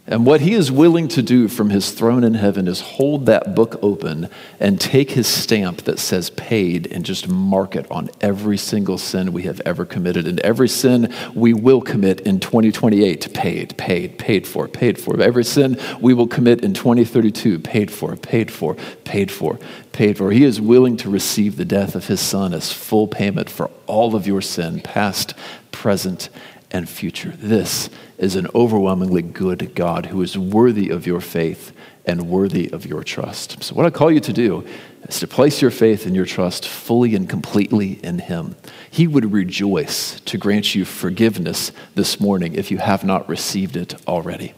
And 0.07 0.23
what 0.23 0.41
he 0.41 0.53
is 0.53 0.71
willing 0.71 1.07
to 1.09 1.23
do 1.23 1.47
from 1.47 1.71
his 1.71 1.89
throne 1.89 2.23
in 2.23 2.35
heaven 2.35 2.67
is 2.67 2.79
hold 2.79 3.25
that 3.25 3.55
book 3.55 3.79
open 3.81 4.29
and 4.59 4.79
take 4.79 5.11
his 5.11 5.25
stamp 5.25 5.81
that 5.83 5.97
says 5.97 6.29
paid 6.29 6.85
and 6.91 7.03
just 7.03 7.27
mark 7.27 7.75
it 7.75 7.89
on 7.89 8.11
every 8.21 8.57
single 8.57 8.99
sin 8.99 9.33
we 9.33 9.43
have 9.43 9.59
ever 9.65 9.83
committed 9.83 10.27
and 10.27 10.39
every 10.41 10.69
sin 10.69 11.11
we 11.33 11.53
will 11.55 11.81
commit 11.81 12.19
in 12.19 12.39
2028 12.39 13.33
paid, 13.33 13.75
paid, 13.79 14.19
paid 14.19 14.47
for, 14.47 14.67
paid 14.67 14.99
for. 14.99 15.19
Every 15.19 15.43
sin 15.43 15.79
we 15.99 16.13
will 16.13 16.27
commit 16.27 16.63
in 16.63 16.75
2032 16.75 17.57
paid 17.57 17.89
for, 17.89 18.15
paid 18.15 18.51
for, 18.51 18.75
paid 19.05 19.31
for, 19.31 19.57
paid 19.91 20.19
for. 20.19 20.31
He 20.31 20.43
is 20.43 20.61
willing 20.61 20.97
to 20.97 21.09
receive 21.09 21.57
the 21.57 21.65
death 21.65 21.95
of 21.95 22.05
his 22.05 22.19
son 22.19 22.53
as 22.53 22.71
full 22.71 23.07
payment 23.07 23.49
for 23.49 23.71
all 23.87 24.15
of 24.15 24.27
your 24.27 24.41
sin, 24.41 24.81
past, 24.81 25.33
present, 25.71 26.29
and 26.75 26.89
future. 26.89 27.33
This 27.37 27.89
is 28.17 28.35
an 28.35 28.47
overwhelmingly 28.53 29.21
good 29.21 29.73
God 29.75 30.07
who 30.07 30.21
is 30.21 30.37
worthy 30.37 30.89
of 30.89 31.07
your 31.07 31.21
faith 31.21 31.71
and 32.05 32.29
worthy 32.29 32.69
of 32.69 32.85
your 32.85 33.01
trust. 33.01 33.63
So, 33.63 33.73
what 33.75 33.85
I 33.85 33.89
call 33.89 34.11
you 34.11 34.19
to 34.19 34.33
do 34.33 34.67
is 35.07 35.21
to 35.21 35.27
place 35.27 35.61
your 35.61 35.71
faith 35.71 36.05
and 36.05 36.13
your 36.13 36.25
trust 36.25 36.67
fully 36.67 37.15
and 37.15 37.29
completely 37.29 37.93
in 38.03 38.19
Him. 38.19 38.57
He 38.91 39.07
would 39.07 39.31
rejoice 39.31 40.19
to 40.19 40.37
grant 40.37 40.75
you 40.75 40.83
forgiveness 40.83 41.71
this 41.95 42.19
morning 42.19 42.55
if 42.55 42.69
you 42.69 42.79
have 42.79 43.05
not 43.05 43.29
received 43.29 43.77
it 43.77 43.95
already. 44.05 44.53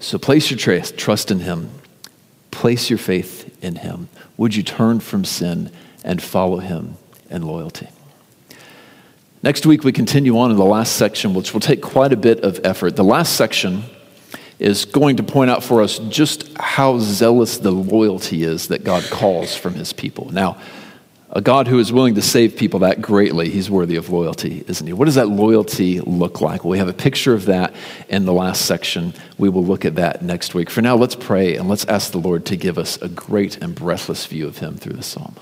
So, 0.00 0.18
place 0.18 0.50
your 0.50 0.82
trust 0.82 1.30
in 1.30 1.40
Him, 1.40 1.70
place 2.50 2.90
your 2.90 2.98
faith 2.98 3.56
in 3.64 3.76
Him. 3.76 4.10
Would 4.36 4.54
you 4.54 4.62
turn 4.62 5.00
from 5.00 5.24
sin 5.24 5.70
and 6.04 6.22
follow 6.22 6.58
Him 6.58 6.98
in 7.30 7.40
loyalty? 7.40 7.88
Next 9.46 9.64
week, 9.64 9.84
we 9.84 9.92
continue 9.92 10.36
on 10.40 10.50
in 10.50 10.56
the 10.56 10.64
last 10.64 10.96
section, 10.96 11.32
which 11.32 11.52
will 11.52 11.60
take 11.60 11.80
quite 11.80 12.12
a 12.12 12.16
bit 12.16 12.40
of 12.40 12.58
effort. 12.64 12.96
The 12.96 13.04
last 13.04 13.36
section 13.36 13.84
is 14.58 14.84
going 14.86 15.18
to 15.18 15.22
point 15.22 15.52
out 15.52 15.62
for 15.62 15.82
us 15.82 16.00
just 16.08 16.50
how 16.58 16.98
zealous 16.98 17.58
the 17.58 17.70
loyalty 17.70 18.42
is 18.42 18.66
that 18.66 18.82
God 18.82 19.04
calls 19.04 19.54
from 19.54 19.74
his 19.74 19.92
people. 19.92 20.32
Now, 20.32 20.60
a 21.30 21.40
God 21.40 21.68
who 21.68 21.78
is 21.78 21.92
willing 21.92 22.16
to 22.16 22.22
save 22.22 22.56
people 22.56 22.80
that 22.80 23.00
greatly, 23.00 23.48
he's 23.48 23.70
worthy 23.70 23.94
of 23.94 24.10
loyalty, 24.10 24.64
isn't 24.66 24.84
he? 24.84 24.92
What 24.92 25.04
does 25.04 25.14
that 25.14 25.28
loyalty 25.28 26.00
look 26.00 26.40
like? 26.40 26.64
Well, 26.64 26.72
we 26.72 26.78
have 26.78 26.88
a 26.88 26.92
picture 26.92 27.32
of 27.32 27.44
that 27.44 27.72
in 28.08 28.24
the 28.24 28.32
last 28.32 28.64
section. 28.64 29.14
We 29.38 29.48
will 29.48 29.64
look 29.64 29.84
at 29.84 29.94
that 29.94 30.22
next 30.22 30.54
week. 30.54 30.70
For 30.70 30.82
now, 30.82 30.96
let's 30.96 31.14
pray 31.14 31.54
and 31.54 31.68
let's 31.68 31.84
ask 31.84 32.10
the 32.10 32.18
Lord 32.18 32.46
to 32.46 32.56
give 32.56 32.78
us 32.78 33.00
a 33.00 33.08
great 33.08 33.62
and 33.62 33.76
breathless 33.76 34.26
view 34.26 34.48
of 34.48 34.58
him 34.58 34.74
through 34.74 34.94
the 34.94 35.04
psalm. 35.04 35.36